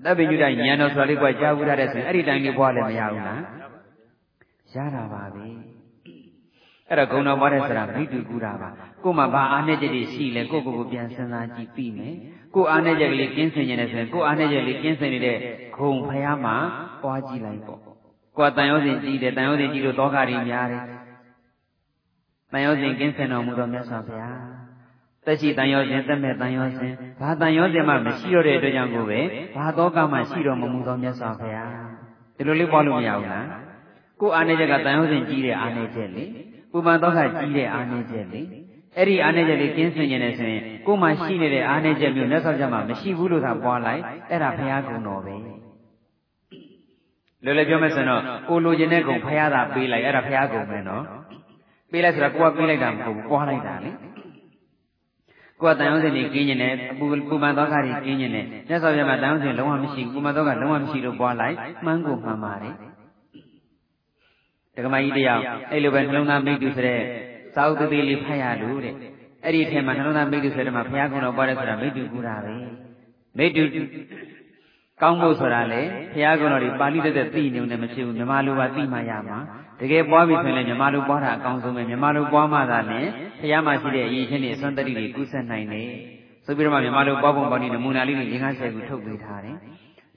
[0.05, 3.41] တပည့်ညုတဉာဏ်တော်ဆိုတာလေးကကြားဘူးရတဲ့ဆိုရင်အဲ့ဒီတိုင်းလေးဘွားလည်းမရဘူးလား
[4.73, 5.45] ရတာပါပဲ
[6.89, 8.69] အဲ့တော့ဂုဏတော်ပွားတဲ့ဆိုတာမိတူကူတာပါ
[9.03, 12.15] ကို့မှာဘာအားနည်းချက်တွေရှိလဲကိုယ့်ကိုယ်ကိုပြန်စဉ်းစားကြည့်ပြီးမယ်
[12.55, 15.37] ကိုယ်အားနည်းချက်ကလေးကင်းစင်နေတယ်ဆိုရင်ကိုယ်အားနည်းချက်လေးကင်းစင်နေတဲ့
[15.77, 16.55] ဂုံဖယားမှာ
[17.03, 17.79] ပွားကြည့်လိုက်ပေါ့
[18.37, 20.83] ကိုယ်တန်ရောစဉ်ကြည့်တယ်တန်ရောစဉ်ကြည့်လို့တောခါတွေများတယ်
[22.51, 24.54] တန်ရောစဉ်ကင်းစင်တော်မူသောမြတ်စွာဘုရား
[25.25, 29.19] တက်ရှိတန်ရောစဉ်တက်မဲ့တန်ရောစဉ်ဘာတန်ရောစဉ်မှမရှိတော့တဲ့အတွက်ကြောင့်ကိုပဲ
[29.55, 31.71] ဘာတောကမှရှိတော်မမူသောမြတ်စွာဘုရား
[32.37, 33.45] ဒီလိုလေးပွားလို့မရဘူးလား
[34.21, 36.23] ကိုယ်အားနည်းချက်ကတန်ရောစဉ်ကြီးတဲ့အားနည်းချက်လေ
[36.71, 38.41] ပူပန်တောခကြီးတဲ့အားနည်းချက်လေ
[38.97, 45.35] အဲ့ဒီအားနည်းချက်လေးကင်းစင်နေတယ်ဆိုရင်ကိုယ်မှရှိနေတဲ့အားနည်းချက်မျိုးမြတ်စွာဘုရားမှာမရှိဘူးလို့သာပွားလိုက်အဲ့ဒါဘုရားကုံတော်ပဲ
[47.43, 51.03] လွယ်လွယ်ပြောမယ်ဆိုရင်တော့ကိုလိုချင်တဲ့ကုံဘုရားသာပေးလိုက်အဲ့ဒါဘုရားကုံပဲနော်
[51.91, 53.91] ပေးလိုက်ဆိုတာကိုကပေးလိုက်တာမဟုတ်ဘူးပွားလိုက်တာလေ
[55.61, 62.73] ကိုယ်ကတန်ရုံးစင်ကြီးကင်းနေတယ်ပူပူပန်သောခါကြီးကင်းနေတယ်မြတ်စွာဘုရားမှာတန်ရုံးစင်လုံးဝမရှိဘူးပူပန်သောခါလုံးဝမရှိလို့ပွားလိုက်မှန်းကိုမှန်ပါတယ်
[64.75, 65.41] ဒကမကြီးတယောက်
[65.71, 67.01] အဲ့လိုပဲနှလုံးသားမိတုဆိုတဲ့
[67.55, 68.95] သာဥတတိလေးဖတ်ရလို့တဲ့
[69.43, 72.53] အဲ့ဒီအထက်မှာနှလုံးသားမိတုဆိုတဲ့မှာဘုရားကုံတော်ပွားတယ်ဆိုတာမိတုကူတာပဲ
[73.37, 73.63] မိတု
[75.01, 75.81] ကောင်းဖို့ဆိုတာလေ
[76.13, 79.39] ဘုရားကုံတော်ဒီပါဠိတက်တဲ့သိနေုံနဲ့မဖြစ်ဘူးမြမလိုပါသိမှရမှာ
[79.81, 83.07] တကယ်ပွားပြီဆိုရင်လည်းမြမလိုပွားတာအကောင်းဆုံးပဲမြမလိုပွားမှသာလျှင်
[83.39, 85.89] ဘုရားမှာရှိတဲ့အရေးချင်းတွေအစွမ်းတတိတွေကုသနိုင်တယ်
[86.45, 89.57] ဆိုပြီးတော့မှမြမလိုပွားပုံပေါင်းဒီနမူနာလေးတွေငါးဆယ်ခုထုတ်ပေးထားတယ်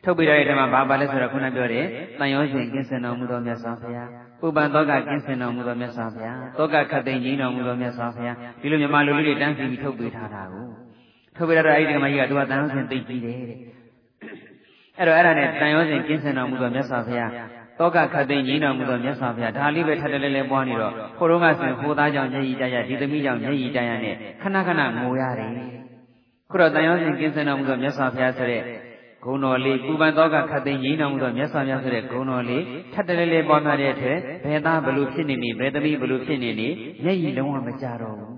[0.05, 1.85] ထုတ်ပေးတဲ့ထဲမှာဘာပါလဲဆိုတော့ခုနပြောတဲ့
[2.18, 4.09] တန်ရောရှင်ကင်းစင်တော်မူသောမြတ်စွာဘုရား
[4.40, 10.66] ပူပန်သောကကင်းစင်တော်မူသောမြတ်စွာဘုရားသောကခတ်သိမ်းခြင်းတော်မူသောမြတ်စွာဘုရားဒီလိုမြမလူလေးတွေတန်းစီပြီးထုတ်ပေးထားတာကို
[11.37, 13.59] ထုတ်ပေးတော့အဲ့ဒီကမကြီးကသူကတန်ရောရှင်သိပြီးတယ်တဲ့
[14.99, 17.31] အဲ့တော့အဲ့ဒါနဲ့တန်ရောစဉ်ကျင်းစင်တော်မူသောမြတ်စွာဘုရား
[17.78, 25.52] တောကခတ်သိမ်းကြီးတော်မူသောမြတ်စွာဘုရားဒါလေးပဲထပ်တလဲလဲပွားနေတော့ခိုးတော့ကဆိုဟိုသားကြောင့်မျက်ရည်ကြရဒီသမီးကြောင့်မျက်ရည်ကြရနဲ့ခဏခဏငိုရတယ်
[26.50, 28.62] ခုတော့တန်ရောစဉ်ကျင်းစင်တော်မူသောမြတ်စွာဘုရားဆိုတဲ့
[29.24, 32.62] ဂုဏတော်လေးပူပန်တော့ကခတ်သိမ်းကြီးတော်မူသောမြတ်စွာဘုရားဆိုတဲ့ဂုဏတော်လေး
[32.92, 36.68] ထပ်တလဲလဲပွားများတဲ့အတွက်ဘယ်သားဘလို့ဖြစ်နေနေဘယ်သမီးဘလို့ဖြစ်နေနေ
[37.04, 38.35] မျက်ရည်လုံးဝမကြတော့ဘူး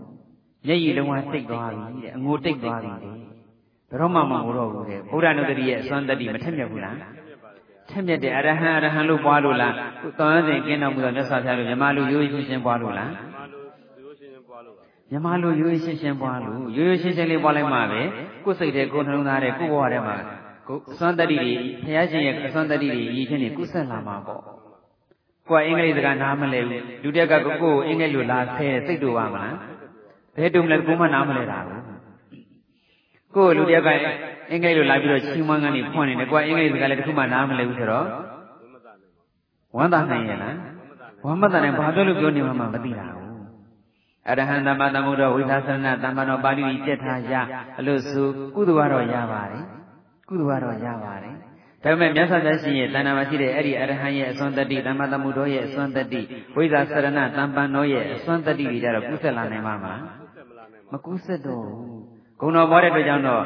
[0.66, 3.12] မျက်ရည်လုံးဝတိတ်သွားပြီတဲ့အငိုတိတ်သွားပြီတဲ့
[3.90, 6.96] ဘယ်တော့မှမငိုတော့ဘူးတဲ့ဘုရားနုတ္တိရဲ့အစွမ်းတတိမထက်မြက်ဘူးလား
[7.90, 9.74] ထက်မြက်တယ်အရဟံအရဟံလို့ပွားလို့လား
[10.18, 13.10] သောင်းစဉ်ကင်းတော်မူသောမြတ်စွာဘုရားလို့မြမလူရိုးရိုးရှင်းရှင်းပွားလို့လား
[15.10, 18.02] မြမလူရိုးရိုးရှင်းရှင်းပွားလို့ရိုးရိုးရှင်းရှင်းလေးပွားလိုက်မှပဲ
[18.44, 20.22] ကိုယ်စိတ်ထဲကိုယ်နှလုံးသားထဲကိုယ်ဘဝထဲမှာဂ
[20.68, 24.42] ကိုအစွမ်းတတ္တိတွေဘုရားရှင်ရဲ့အစွမ်းတတ္တိတွေရည်ချင်းနေကုသလာမှာပေါ့
[25.48, 29.56] ကိုကအင်္ဂလိပ်စကားနားမလဲဘူးလူတက်ကကိုကိုအင်္ဂလိပ်လိုလာဆဲစိတ်တူပါမလား
[30.36, 31.79] ဘယ်တုံးလဲကိုမနားမလဲတာဘူး
[33.34, 33.88] ကိုလူတက်က
[34.50, 38.06] အင်္ဂလိပ်လိုလာပြီးတော့ချီးမွမ်းကနေဖွင့်နေတယ်ကိုကအင်္ဂလိပ်စကားလည်းတခုမှနားမလဲဘူးဆိုတော့
[39.76, 40.56] ဝမ်းသာနိုင်ရဲ့လား
[41.24, 43.30] ဝမ်းမသာနိုင်ဘာပြောလို့ပြောနေမှမသိတာဘူး
[44.28, 47.34] အရဟံသမ္မာသမ္ဗုဒ္ဓဝိသသရဏသမ္မာတော်ပါဠိကြီးတက်ထားရ
[47.78, 49.62] အလို့ဆိုကုသဝတော့ရပါတယ်
[50.28, 51.34] ကုသဝတော့ရပါတယ်
[51.84, 56.22] ဒါပေမဲ့မြတ်စွာဘုရားရှင်ရဲ့တဏ္ဍာမှာရှိတဲ့အဲ့ဒီအရဟံရဲ့အစွမ်းတတ္တိသမ္မာသမ္ဗုဒ္ဓရဲ့အစွမ်းတတ္တိ
[56.56, 60.02] ဝိသသရဏသမ္ပန်တော်ရဲ့အစွမ်းတတ္တိတွေကြတော့ကုသလာနိုင်မှာမလား
[60.92, 61.99] မကုသတော့ဘူး
[62.40, 63.44] ဂုဏတော်ပေါ်တဲ့အတွက်ကြောင့်တော့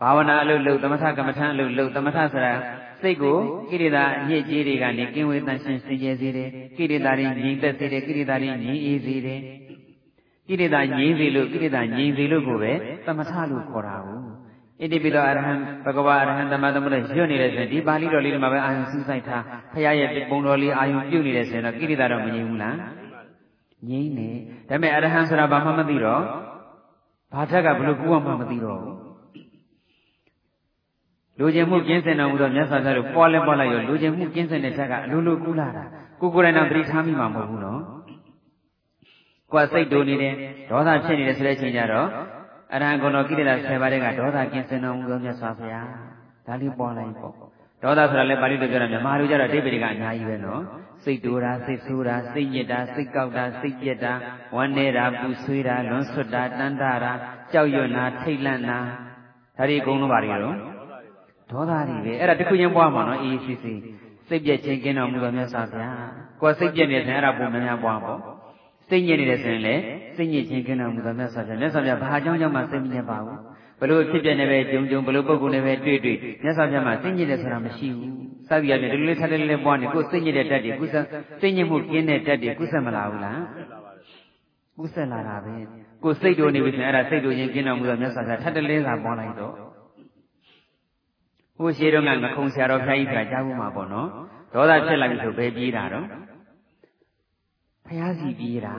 [0.00, 2.52] ဘာဝနာအလုပ်လုပ်သမထကမ္မထအလုပ်လုပ်သမထဆိုတာ
[3.00, 3.38] စိတ်ကို
[3.70, 9.40] ကိရိတာအညစ်အကြေးတွေကနေကင်းဝေးတန်ရှင်းစင်ကြယ်စေတယ်ကိရိတာတွေငြိမ်သက်စေတယ်ကိရိတာတွေငြိမ်အေးစေတယ်
[10.48, 12.72] ကိရိတာငြိမ်စေလို့ကိရိတာငြိမ်စေလို့ကိုပဲ
[13.06, 14.20] သမထလို့ခေါ်တာကို
[14.80, 15.52] ဣတိပိသောအရဟံ
[15.84, 19.42] ဘဂဝါအရဟံသမသမုဒ္ဒရွတ်နေတဲ့ဆိုရင်ဒီပါဠိတော်လေးတွေမှာပဲအာယုံစူးစိုက်ထား
[19.72, 22.76] ဖရာရဲ့ပုံတော်လေးအာယုံပြုတ်နေတဲ့ဆိုရင်တော့ကိရိတာတော့မငြိမ်ဘူးလား
[23.88, 24.28] ငြိမ်နေ
[24.68, 26.22] ဒါပေမဲ့အရဟံဆိုတာဘာမှမသိတော့
[27.32, 28.96] ဘာထက်ကဘလို့ကူအောင်မှမသိတော့ဘူး
[31.38, 35.84] လူကျင်မှုကျင်းစင်တော်မူသောမြတ်စွာဘုရားတို့ပေါ်လဲပေါ်လိုက်ရောလူကျင်မှုကျင်းစင်တဲ့ထက်ကအလိုလိုကူလာတာ
[36.20, 37.80] ကိုကိုယ်တိုင်တော့သတိထားမိမှာမဟုတ်ဘူးနော်
[39.52, 40.34] ကိုယ်စိတ်တူနေတယ်
[40.70, 42.08] ဒေါသဖြစ်နေတယ်ဆိုတဲ့အချိန်ကျတော့
[42.74, 45.86] အရဟံဂုဏ်တော်ကိရိတာ10ပါးတဲ့ကဒေါသကျင်းစင်တော်မူသောမြတ်စွာဘုရား
[46.46, 47.47] ဒါလေးပေါ်လိုက်ပေါ့
[47.82, 50.62] ဒေါသဆိုတာလည်းပါဠိလိုပြောတာမြန်မာလိုကျတော့အဓိပ္ပာယ်ကအများကြီးပဲနော်
[51.04, 54.12] စိတ်တူတာစိတ်ဆိုးတာစိတ်ညစ်တာစိတ်ကောက်တာစိတ်ပြက်တာ
[54.56, 57.12] ဝမ်းနေတာပူဆွေးတာလွန်ဆွတ်တာတန်တာတာ
[57.52, 58.78] ကြောက်ရွံ့တာထိတ်လန့်တာ
[59.56, 60.56] ဒါတွေအကုန်လုံးပါလေတော့
[61.50, 63.74] ဒေါသတွေပဲအဲ့ဒါတခုချင်းပွားမှာနော်အေးစီစီ
[64.28, 65.96] စိတ်ပြက်ခြင်းကင်းတော်မူသောမြတ်စွာဘုရား
[66.40, 68.20] ကိုယ်စိတ်ပြက်နေတယ်အဲ့ဒါပုံများများပွားပေါ့
[68.88, 69.82] စိတ်ညစ်နေတယ်ဆိုရင်လည်း
[70.16, 73.38] စိတ်ညစ်ခြင်းကင်းတော်မူသောမြတ်စွာဘုရားမြတ်စွာဘုရားဘာအကြောင်းကြောင့်မှစိတ်မညစ်ပါဘူး
[73.80, 78.12] ဘလို့ဖြစ်ပြနေပဲဂျုံဂျုံဘလို့ပုဂ္ဂိုလ်နဲ့ပဲတွေ့တွေ့မြတ်စွာဘုရားမှာစိတ်ညစ်တယ်ဆိုတာမရှိဘူး
[78.48, 80.96] စသည်အပြင်ဒီလိုလေးထပ်လေးလေးပွားနေကိုယ်စိတ်ညစ်တဲ့တက်တွေကုသ
[81.40, 83.40] စိတ်ညစ်မှုကင်းတဲ့တက်တွေကုသမလာဘူးလား
[84.78, 85.54] ကုသလာတာပဲ
[86.04, 89.54] ကိုယ်စိတ်တို့နေပြီဆိုရင်အဲ့ဒါစိတ်တို့ရင်ကင်းတော်မူသောမြတ်စွာဘုရားထပ်တလဲစာပွားလိုက်တော့
[91.58, 94.08] ဟိုရှိတော့ကငခုံဆရာတော်ဖျားကြီးကကြားဖို့မှာပေါ့နော်
[94.54, 96.06] ဒေါသဖြစ်လာပြီဆိုဘယ်ပြေးတာတော့
[97.88, 98.74] ဖျားစီပြေးတာ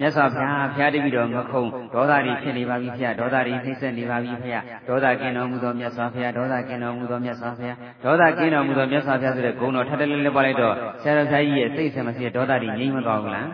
[0.00, 13.48] မြတ်စွာဘုရားဖျားတပြီတော်ငခုံဒေါသတွေဖြစ်နေပါပြီဖျားဒေါသတွေနှိမ့်ဆက်နေပါပြီဖျားဒေါသကင်းတော်မူသောမြတ်စွာဘုရားဒေါသကင်းတော်မူသောမြတ်စွာဘုရားဒေါသကင်းတော်မူသောမြတ်စွာဘုရားဆိုတဲ့ဂုဏ်တော်ထပ်တလဲလဲပါလိုက်တော့ဆရာတော်ဖျားကြီးရဲ့စိတ်ဆံမရှိတဲ့ဒေါသတွေငြိမ်းမသွားဘူးလား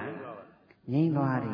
[0.93, 1.53] ငြိမ်းသွားတယ်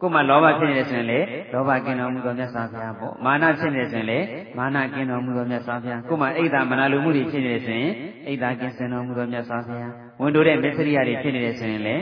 [0.00, 1.20] ကိုယ်မှလောဘဖြစ်နေတယ်ဆိုရင်လေ
[1.52, 4.18] လောဘကင်းတော်မူသောမြတ်စွာဘုရားပေါ့မာနဖြစ်နေတယ်ဆိုရင်လေ
[4.58, 7.92] မာနကင်းတော်မူသောမြတ်စွာဘုရားကိုယ်မှအိတ်သာမနာလိုမှုတွေဖြစ်နေတယ်ဆိုရင်
[8.26, 11.96] အိတ်သာကင်းစင်တော်မူသောမြတ်စွာဘုရားဝန်တိုတဲ့မစ္စရိယတွေဖြစ်နေတယ်ဆိုရင်လေ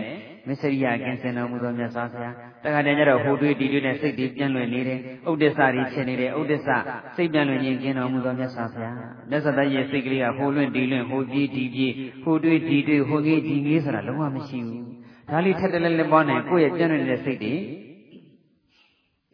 [0.48, 2.34] မစ္စရိယကင်းစင်တော်မူသောမြတ်စွာဘုရား
[2.64, 4.98] တခါတည်းကျတော့ဟိုတွေးဒီတွေးနဲ့စိတ်တွေပြန့်လွင့်နေတယ်
[5.30, 6.68] ဥဒိစ္စတွေဖြစ်နေတယ်ဥဒိစ္စ
[7.16, 8.96] စိတ်ပြန့်လွင့်ခြင်းကင်းတော်မူသောမြတ်စွာဘုရား
[9.30, 11.92] မြတ်စွာဘုရားရဲ့စိတ်ကလေးကဟိုလွင့်ဒီလွင့်ဟိုပြေးဒီပြေး
[12.22, 14.84] ဟိုတွေးဒီတွေးဟိုငေးဒီငေးဆိုတာလုံးဝမရှိဘူး
[15.30, 17.54] ဒါလေးထက်တလဲလဲပွားနိုင်ကိုယ့်ရဲ့ပြန့်လွင့်နေတဲ့စိတ်တွေ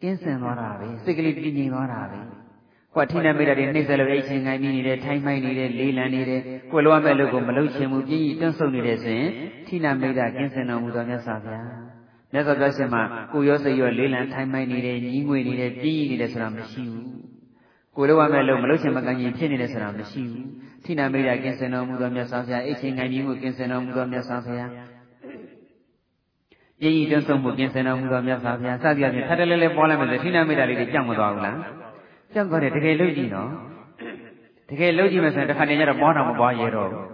[0.01, 2.19] ကင်းစင်သွားတာပဲစိတ်ကလေးတည်ငြိမ်သွားတာပဲ
[2.95, 6.41] ကိုယ်ထိနေမိတာတွေနှိမ့်ဆက်လို့အိတ်ချင်းငိုင်းပြီးနေတယ်ထိုင်းမိုင်းနေတယ်လေးလံနေတယ်
[6.71, 9.29] ကိုယ်လိုအပ်မဲ့လို့ကိုမလုပ်ချင်ဘူးပြင်းကြီးတွန်းဆုပ်နေတယ်ဆိုရင်
[9.67, 11.67] ထိနာမိတာကင်းစင်တော်မူသောမြတ်စွာဘုရား
[12.33, 17.07] မြတ်စွာဘုရားရှင်မှာကိုရောစိတ်ရောလေးလံထိုင်းမိုင်းနေတယ်ညီးငွေနေတယ်ပြင်းကြီးနေတယ်ဆိုတာမရှိဘူး
[17.95, 20.47] ကိုယ်လိုအပ်မဲ့လို့မလုပ်ချင်မကန်ကြီးဖြစ်နေတယ်ဆိုတာမရှိဘူး
[20.83, 24.71] ထိနာမိတာကင်းစင်တော်မူသောမြတ်စွာဘုရားအိတ်ချင်းငိုင်းပြီးမှုကင်းစင်တော်မူသောမြတ်စွာဘုရား
[26.81, 31.57] ပြည့်ရည်တွန်းဆုံးမှုပြင်ဆင်တော်မူသောမြတ်စွာဘုရားစသည်အပြင်ထပ်တလဲလဲပေါ်လာမယ်ဆိုထိနာမိတာလေးတွေကြောက်မသွားဘူးလား
[32.35, 33.49] ကြောက်သွားတယ်တကယ်လို့ကြည့်နော်
[34.69, 37.05] တကယ်လို့ကြည့်မယ်ဆိုရင်တစ်ခါတည်းကျတော့ပွားတော်မပွားရဲတော့ဘူး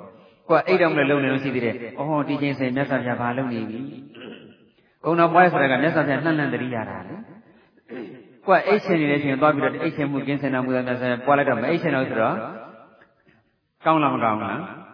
[0.50, 3.80] ကိုယ်အိတ်တော်မလို့လုံနေလို့ရှိသေးတယ်အော်ဒီချင်းစင်မြတ်စွာဘုရားဘာလုပ်နေပြီ
[5.06, 7.16] ကုံတော်ပွားဆိုတာကမြတ်စွာဘုရားနှံ့နှံ့တရိရတာလေ
[8.46, 12.36] ကိုယ်အိတ်ရှင်နေတဲ့ချိန်သွားပြီးတော့အိတ်ရှင်မှုကျင်းစင်တော်မူသောမြတ်စွာဘုရားပွားလိုက်တော့မအိတ်ရှင်တော့ဆိုတော့
[13.86, 14.90] ကောင်းလားမကောင်းလားကဲ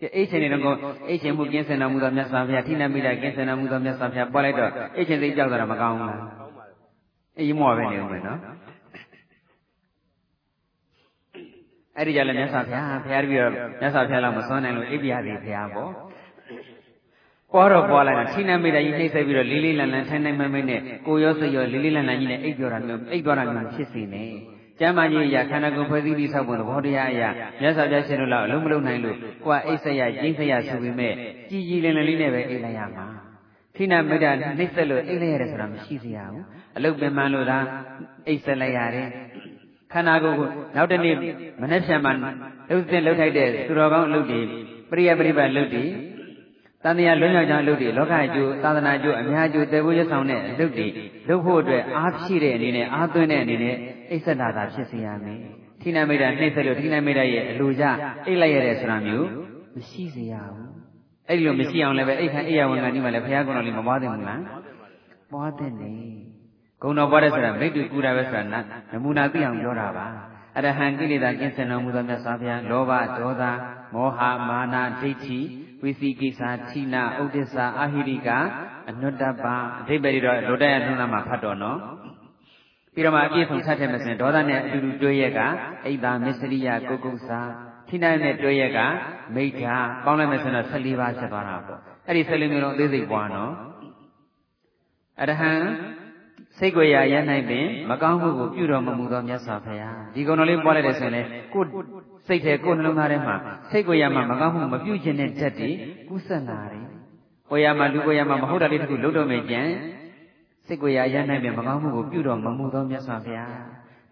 [0.00, 0.76] အိတ်ချင်းနေတော့
[1.08, 6.20] အိတ်ချင်းမှုကင်းစင်တော်မူသောမြတ်စွာဘုရားထိနမိတာကင်းစင်တော်မူသောမြတ်စွာဘုရားပွားလိုက်တော့အိတ်ချင်းစိတ်ကြောက်တာမကောင်းဘူးလား
[7.38, 8.40] အေးမောပဲနေဦးမယ်နော်
[11.96, 15.90] အဲ့ဒီကြလည်းမြတ်စွာဘုရားဘုရားတပည့်တော်မြတ်စွာဘုရားလောက်မစွမ်းနိုင်လို့အိပ်ပြရသည်ဘုရားပေါ့
[17.52, 24.24] ပွားတော့ပွားလိုက်တာထိနမိတာကြီးနှိမ့်ဆက်ပြီးတော့လေးလေးလန်လန်ထိုင်ထိုင်မမနဲ့ကိုရောစိတ်ရောလေးလေးလန်လန်ကြီးနဲ့အိပ်ပြောတာမျိုးအိပ်သွားတာမျိုးဖြစ်စီနေ
[24.80, 27.28] ကျမ်းမာကြီးအရာခန္ဓာကိုယ်ဖွဲ့စည်းပြီးဆောက်ပုံသဘောတရားအရာ
[27.60, 31.12] မြတ်စွာဘုရားရှင်တို့လောက်အလုံးမလုံးနိုင်လို့ကိုယ်အိတ်ဆက်ရကျင်းဆက်ရဆိုပေမဲ့
[31.50, 33.06] ကြည်ကြည်လင်လင်လေးနဲ့ပဲအိတ်လိုက်ရမှာ
[33.76, 36.44] ခိနမေတ္တာနှိမ့်ဆက်လို့အိတ်လိုက်ရတယ်ဆိုတာမရှိစရာဘူး
[36.76, 37.58] အလုတ်ပင်ပန်းလို့သာ
[38.26, 39.08] အိတ်ဆက်လိုက်ရတယ်
[39.92, 41.16] ခန္ဓာကိုယ်ကိုနောက်တနေ့
[41.60, 44.40] မနေ့ဖြန်မှလှုပ်စင်လှုပ်ထိုက်တဲ့သူတော်ကောင်းအလုပ်တွေ
[44.90, 50.86] ပရိယပရိပတ်လုပ်တွေတတန်တရားလွံ့မြောက်ကြောင်းအလုပ်တွေလောကအကျိုးသာသနာအကျိုးအများအကျိုးတေဖို့ရဆောင်တဲ့အလုပ်တွေ
[51.28, 53.76] လုပ်ဖို့အတွက်အားဖြည့်တဲ့အနေနဲ့အားသွင်းတဲ့အနေနဲ့
[54.10, 55.40] အိဆတာသာဖြစ်စေရမယ်။
[55.80, 57.84] ထိနာမိတာနှိမ့်ဆက်လို့ထိနာမိတာရဲ့အလိုကြ
[58.26, 59.28] အိတ်လိုက်ရတဲ့ဆိုတာမျိုး
[59.76, 60.68] မရှိစေရဘူး။
[61.28, 64.40] အဲ့ဒီလိုမရှိအောင်လည်းပဲအိတ်ခံအိယဝန်ကဒီမှာလည်းဘုရားကုံတော်လေးမပွားသင့်ဘူးလား။
[65.32, 65.94] ပွားသင့်တယ်။
[66.82, 70.06] ဂုံတော်ပွားတဲ့ဆိုတာမိတ္တူကူတာပဲဆိုတာနမူနာသိအောင်ပြောတာပါ။
[70.56, 73.44] အရဟံကိလေသာကျင့်စင်တော်မူသောမြတ်စွာဘုရားလောဘဒေါသ
[73.94, 75.40] မောဟမာနဒိဋ္ဌိ
[75.82, 78.28] ဝိသိကိစ္စထိနာဥဒိစ္စအာဟိရိက
[78.90, 79.44] အနုတ္တပ
[79.80, 81.78] အဓိပ္ပာယ်တော့လိုတရထုံးနာမှာဖတ်တော်နော်
[82.96, 85.40] ပြီးတော့မှအပြည့်စုံဆက်ထည့်မယ်ဆိုရင်ဒေါသနဲ့အတူတူတွဲရက်က
[85.86, 87.40] အိဒါမစ္စရိယကုက္ကုစာ
[87.88, 88.78] ထိနာနဲ့တွဲရက်က
[89.34, 89.74] မိဋ္ဌာ
[90.04, 93.52] ပေါင်းလိုက်မယ်ဆိုတော့14ပါးဖြစ်သွားတာပေါ့အဲ့ဒီ14မျိုးလုံးအသေးစိတ်ပွားနော်
[95.20, 95.52] အရဟံ
[96.58, 101.22] စိတ်ကိုရရနိုင်ပင်မကောင်းမှုကိုပြုတော်မမူသောမြတ်စွာဘုရားဒီကုံတော်လေးပွားလိုက်တဲ့ဆိုရင်လေ
[101.54, 101.62] ကို
[102.26, 103.36] စိတ်ထဲကိုနှလုံးသားထဲမှာ
[103.70, 105.74] စိတ်ကိုရမှာမကောင်းမှုမပြုခြင်းတဲ့တက်တည်
[106.08, 106.84] ကူးဆက်လာတယ်။
[107.50, 109.62] ကိုရမှာလူကိုရမှာမဟုတ်တာလေးတခုလုံးတော့မယ်ကြံ
[110.66, 113.50] စိတ်ကိုရရနိုင်ပင်မကောင်းမှုကိုပြုတော်မမူသောမြတ်စွာဘုရား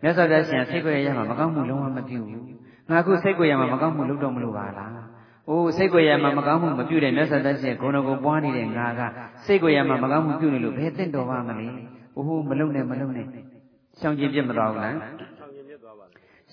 [0.02, 2.42] မြတ်စွာဘုရားရှင်စိတ်ကိုရရမှာမကောင်းမှုလုံးဝမပြုဘူး။
[2.90, 4.90] ငါခုစိတ်ကိုရမှာမကောင်းမှုလုပ်တော့မလို့ပါလား။
[5.48, 9.00] အိုးစိတ်ကိုရမှာမကောင်းမှုမပြုတဲ့မြတ်စွာဘုရားရှင်ဂုဏ်တော်ကိုပွားနေတဲ့ငါက
[9.44, 11.66] စိတ်ကိုရမှာမကောင်းမှုပြုနေလို့ဘယ်သင့်တော်ပါမလဲ။
[12.16, 13.26] အိုးမလုံနဲ့မလုံနဲ့
[14.00, 14.94] ရှောင်ကျင်ပြစ်မသွားဘူးလား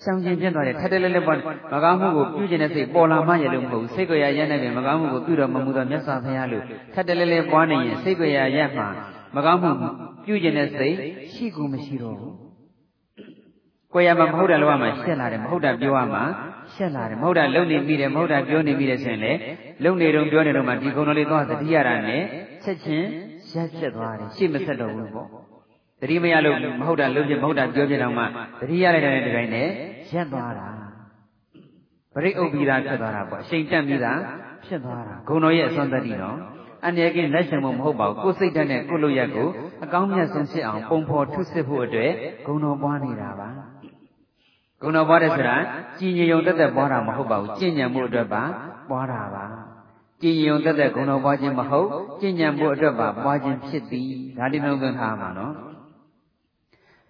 [0.02, 1.40] ရှောင်ကျင်ပြစ်သွားတယ်ထက်တယ်လဲလဲပေါ့မ
[1.84, 8.82] ကောင်းမှုကိုပြုကျင်တဲ့စိတ်ပေါ်လာမှရလို့မဟုတ်ဘူးစိတ်ကိုရရနဲ့ပဲမကောင်းမှုကိုပြုတော်မမူသောမြတ်စွာဘုရားလို့ထက်တယ်လဲလဲပွားနေရင်စိတ်ကိုရရမှ
[9.34, 9.70] မကောင်းမှု
[10.24, 10.96] ပြုကျင်တဲ့စိတ်
[11.32, 12.34] ရှိကူမရှိတော့ဘူး
[13.92, 16.22] ကိုရမှာမဟုတ်တာလောကမှာရှက်လာတယ်မဟုတ်တာပြောရမှာ
[16.74, 19.32] ရှက်လာတယ်မဟုတ်တာလုံနေမိတယ်မဟုတ်တာပြောနေမိတယ်ဆိုရင်လေ
[19.84, 22.22] လုံနေတော့ပြောနေတော့မှဒီကုံတော်လေးသွားသတိရတာနဲ့
[22.64, 23.06] ချက်ချင်း
[23.52, 25.28] ရက်ဖြစ်သွားတယ်ရှေ့မဆက်တော့ဘူးပေါ့
[26.00, 28.24] တတိမရလို့မဟုတ်တာလုံးပြမဟုတ်တာပြောပြတော့မှ
[28.60, 29.68] တတိရလိုက်တဲ့ဒီတိုင်းနဲ့
[30.10, 30.68] ရက်သွားတာ
[32.14, 34.12] ပရိဥပ္ပိဒါဖြစ်သွားတာပေါ့အချိန်တက်ပြီးတာ
[34.66, 36.36] ဖြစ်သွားတာဂုံတော်ရဲ့အစွမ်းတတ္တိနော်
[36.84, 39.48] အန္တရာယ်ကင်းလက်ရှင်မမဟုတ်ပါဘူးကိုယ်စိတ်ဓာတ်နဲ့ကိုယ်လိုရက်ကို
[39.84, 42.12] အကောင်းမြတ်ဆုံးဖြစ်အောင်ပုံဖော်ထုစစ်ဖို့အတွက်
[42.46, 43.48] ဂုံတော်ပွားနေတာပါ
[44.82, 45.56] ဂုံတော်ပွားတယ်ဆိုတာ
[45.98, 48.42] ကြည်ညိုတက်တက်ပွားတာမဟုတ်ပါဘူးကြင်ညံမှုအတွက်ပါ
[48.90, 49.44] ပွားတာပါ
[50.22, 51.88] ကြည်ညိုတက်တက်ဂုဏတော်ပွားခြင်းမဟုတ်
[52.20, 55.54] ကြင်ညံဖို့အတွက်ပါပွားခြင်းဖြစ်သည်ဒါတိနှုံးသွင်းထားမှာနော်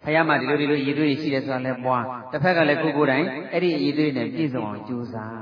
[0.03, 5.41] ဖယားမှာဒီလိုဒီလိုရည်သွေးရှိတယ်ဆိုတာလဲပွားတစ်ဖက်ကလည်းကိုကိုယ်တိုင်အဲ့ဒီရည်သွေးနဲ့ပြည့်စုံအောင်ကြိုးစား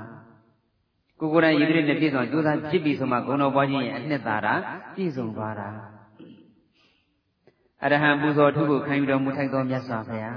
[1.21, 4.49] ကိုကိုယ်တိုင်ရည်သွေးနဲ့ပြည့်စုံကြိုးစားဖြစ်ပြီဆိုမှဂုဏတော်ပွားခြင်းရဲ့အနှစ်သာရ
[4.95, 5.69] ပြည့်စုံသွားတာ
[7.85, 10.37] အရဟံပူဇော်ထုကိုခံယူတော်မူထိုက်သောမြတ်စွာဘုရား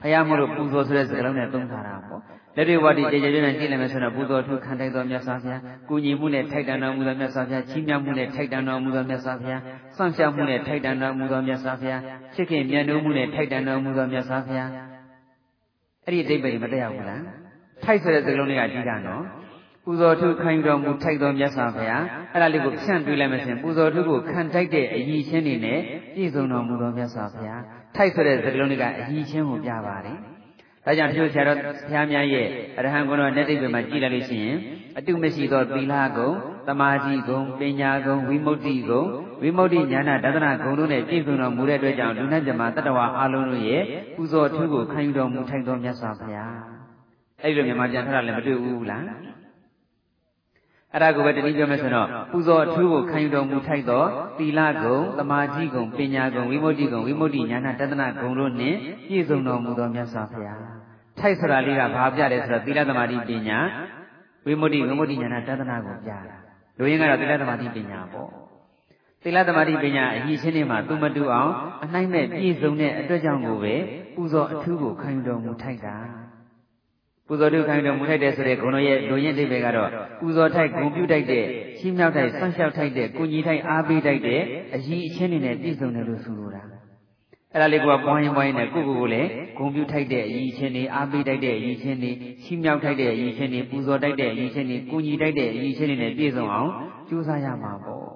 [0.00, 2.20] ဖယားမို့လို့ပူဇော်ဆိုတဲ့စကားလုံးနဲ့သုံးထားတာပေါ့
[2.56, 9.62] လက်တွေဝါဒီကြကြကြနဲ့ကြည့်လိုက်မယ်ဆိုတော့ပူဇော်ထုခံထိုက်သောမြတ်စွာဘုရားကုညီမှုနဲ့ထိုက်တန်တော်မူသောမြတ်စွာဘုရားချီးမြှောက်မှုနဲ့ထိုက်တန်တော်မူသောမြတ်စွာဘုရား
[9.96, 12.02] စောင့်ရှောက်မှုနဲ့ထိုက်တန်တော်မူသောမြတ်စွာဘုရား
[12.34, 14.70] ချစ်ခင်မြတ်နိုးမှုနဲ့ထိုက်တန်တော်မူသောမြတ်စွာဘုရား
[16.04, 17.22] အဲ့ဒီအတိတ်ပဲမတက်ရောက်ဘူးလား
[17.84, 19.22] ထိုက်ဆိုတဲ့စကားလုံးလေးကကြီးတာနော်
[19.85, 22.03] ပူဇော်ထုခံယူတော်မူထိုက်သောမြတ်စွာဘုရား
[22.33, 25.79] အဲ့ဒါလေးကိုဖြန့်တွေးလိုက်မှရှင်ပူဇော်ထုကိုခံထိုက်တဲ့အည်ချင်းတွေနဲ့
[26.15, 27.61] ပြည့်စုံတော်မူသောမြတ်စွာဘုရား
[27.95, 30.17] ထိုက်ဆိုတဲ့စကားလုံးလေးကအည်ချင်းကိုပြပါတယ်
[30.85, 32.47] ဒါကြောင့်တချို့ဆရာတော်ဘုရားများရဲ့
[32.77, 34.57] အရဟံဂုဏ်တော်နဲ့တိတ်ပဲမှာကြည်လိုက်လို့ရှိရင်
[34.97, 36.29] အတုမရှိသောသီလဂုံ၊
[36.67, 39.03] တမာတိဂုံ၊ပညာဂုံ၊ဝိမု ക്തി ဂုံ
[39.41, 43.83] ဝိမု ക്തി ဉာဏဒသနာဂုံတို့နဲ့ပြည့်စုံတော်မူတဲ့အတွက်ကြောင့်လူနဲ့ဇမတတ္တဝါအလုံးတို့ရဲ့
[44.15, 46.55] ပူဇော်ထူးကိုခံယူတော်မူထိုက်သောမြတ်စွာဘုရား
[47.43, 49.03] အဲ့ဒီလိုမြန်မာပြန်ထားတာလည်းမတွေ့ဘူးလား
[50.93, 54.03] အဲ့ဒါကိုပဲတနည်းပြောမယ်ဆိုတော့ပူဇော်အထူးကိုခံယူတော်မူထိုက်သော
[54.37, 60.59] သီလဂုံ၊တမာတိဂုံ၊ပညာဂုံ၊ဝိမု ക്തി ဂုံ၊ဝိမု ക്തി ဉာဏတသနာဂုံတို့နှင့်ပြည့်စုံတော်မူသောမြတ်စွာဘုရား
[61.19, 63.59] ထိုက်ဆိုတာလေးကဘာပြတယ်ဆိုတော့သီလသမာဓိပညာ
[64.45, 66.17] ဝိမု ക്തി ဝိမု ക്തി ဉာဏတသနာကိုပြတာ
[66.77, 68.29] လူရင်းကတော့သီလသမာဓိပညာပေါ့
[69.23, 71.51] သီလသမာဓိပညာအကြီးချင်းတွေမှာသူမတူအောင်
[71.83, 73.75] အနိုင်မဲ့ပြည့်စုံတဲ့အတွက်ကြောင့်ကိုပဲ
[74.15, 75.95] ပူဇော်အထူးကိုခံယူတော်မူထိုက်တာ
[77.28, 81.44] ပူဇော်တုခံတော်မူထိုက်တဲ့ဆိုတဲ့ဂုဏ်တော်ရဲ့လူရင်းအိဗေကတော့ပူဇော်ထိုက်ဂုဏ်ပြုထိုက်တဲ့
[81.78, 84.40] ရှင်းမြောက်ထိုက်ဆန့်လျှောက်ထိုက်တဲ့ကုညီထိုက်အားပေးထိုက်တဲ့
[84.74, 86.62] အကြီးအချင်းတွေနဲ့ပြည့်စုံတယ်လို့ဆိုလိုတာ
[87.52, 92.10] အဲ့ဒါလေးကပွားရင်ပွားရင်နဲ့ကိုယ့်ကိုယ်ကိုလည်းဂုဏ်ပြုထိုက်တဲ့အကြီးအချင်းတွေအားပေးထိုက်တဲ့အကြီးအချင်းတွေ
[92.44, 96.70] ရှင်းမြောက်ထိုက်တဲ့အကြီးအချင်းတွေပူဇော်ထိုက်တဲ့အကြီးအချင်းတွေကုညီထိုက်တဲ့အကြီးအချင်းတွေနဲ့ပြည့်စုံအောင်
[97.08, 98.06] ကြိုးစားရမှာပေါ့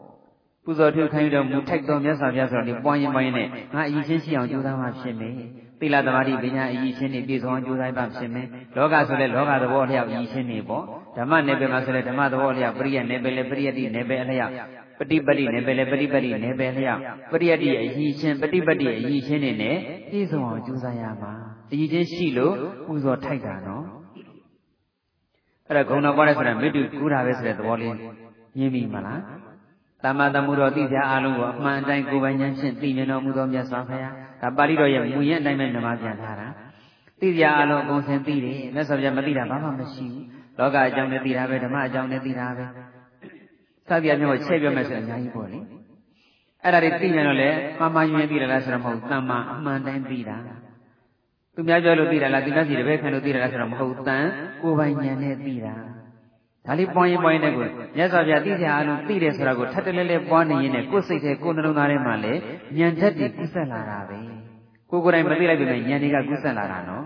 [0.65, 5.35] ပူဇော်ထုခံတော်မူထိုက်တော်မြတ်စွာဘုရားဆိုတော့ဒီပွားရင်ပွားရင်နဲ့ငါအကြီးချင်းရှိအောင်ကြိုးစားမှဖြစ်မယ်
[5.80, 10.84] သီလသမာဓိပညာအကြီးချင်းတွေပြည့်စုံအောင်ကြိုးစားပါဖြစ်မယ်လောကဆိုလဲလောကသဘောလျောက်အကြီးချင်းတွေပေါ့
[11.18, 14.52] ဓမ္မနယ်ပယ်မှာဆိုလဲဓမ္မသဘောလျောက်ပရိယနယ်ပယ်လဲပရိယတိနယ်ပယ်အလျောက်
[15.00, 17.00] ပฏิပတိနယ်ပယ်လဲပฏิပတိနယ်ပယ်လျောက်
[17.32, 19.78] ပရိယတိအကြီးချင်းပฏิပတိအကြီးချင်းတွေနဲ့
[20.12, 21.32] ပြည့်စုံအောင်ကြိုးစားရမှာ
[21.72, 22.54] အကြီးချင်းရှိလို့
[22.86, 23.84] ပူဇော်ထိုက်တာနော်
[25.68, 27.96] အဲ့ဒါဂုဏတော်ပွားတဲ့ဆိုတာမေတ္တူကူးတာပဲဆိုတဲ့သဘောလေး
[28.58, 29.22] မြင်ပြီမလား
[30.04, 36.49] တမ္မာတမှုတော်သိကြအားလုံးကိုအမှန်တိုင်းကိုယ်ပိုင်ဉာဏ်ဖြင့်သိမြင်တော်မူသောမြတ်စွာဘုရား ဒါပါဠိတော်ရဲ့မူရင်းအတိုင်းပဲနမပြန်ထားတာ
[37.21, 40.25] သိကြအားလုံးအကုန်စင်သိတယ်မြတ်စွာဘုရားမသိတာဘာမှမရှိဘူး
[40.59, 42.65] လောကအကြောင်းနဲ့သိတာပဲဓမ္မအကြောင်းနဲ့သိတာပဲ
[43.89, 45.59] စသည်အမျိုးချက်ပြောမယ်ဆိုရင်အများကြီးပေါ့လေ
[46.65, 50.37] အဲ့ဒါတွေသိကြတော့လေမှားမှားယွင်းသိရလားဆိုတော့မဟုတ်တမ္မာအမှန်တိုင်းသိတာ
[51.55, 54.27] သူများပြောလို့သိတာလားသူများစီတပည့်ခံလို့သိတာလားဆိုတော့မဟုတ်တန်
[54.63, 55.75] ကိုယ်ပိုင်ဉာဏ်နဲ့သိတာ
[56.69, 57.67] ဒါလေးပွားရင်ပွားရင်တည်းကို
[57.97, 62.41] မြတ်စွာဘုရားသိကြအားလုံးသိတယ်ဆိုတာကိုထပ်တလဲလဲပွားနေရင်လည်းကိုယ်စိတ်ထဲကိုယ်နှလုံးသားထဲမှာလည်း
[62.79, 64.19] ဉာဏ်ဓာတ်တွေကူးဆက်လာတာပဲ
[64.91, 67.05] ကိုယ်ကိုယ်တိုင်မသိလိုက်ပေမဲ့ဉာဏ်တွေကကူးဆက်လာတာနော်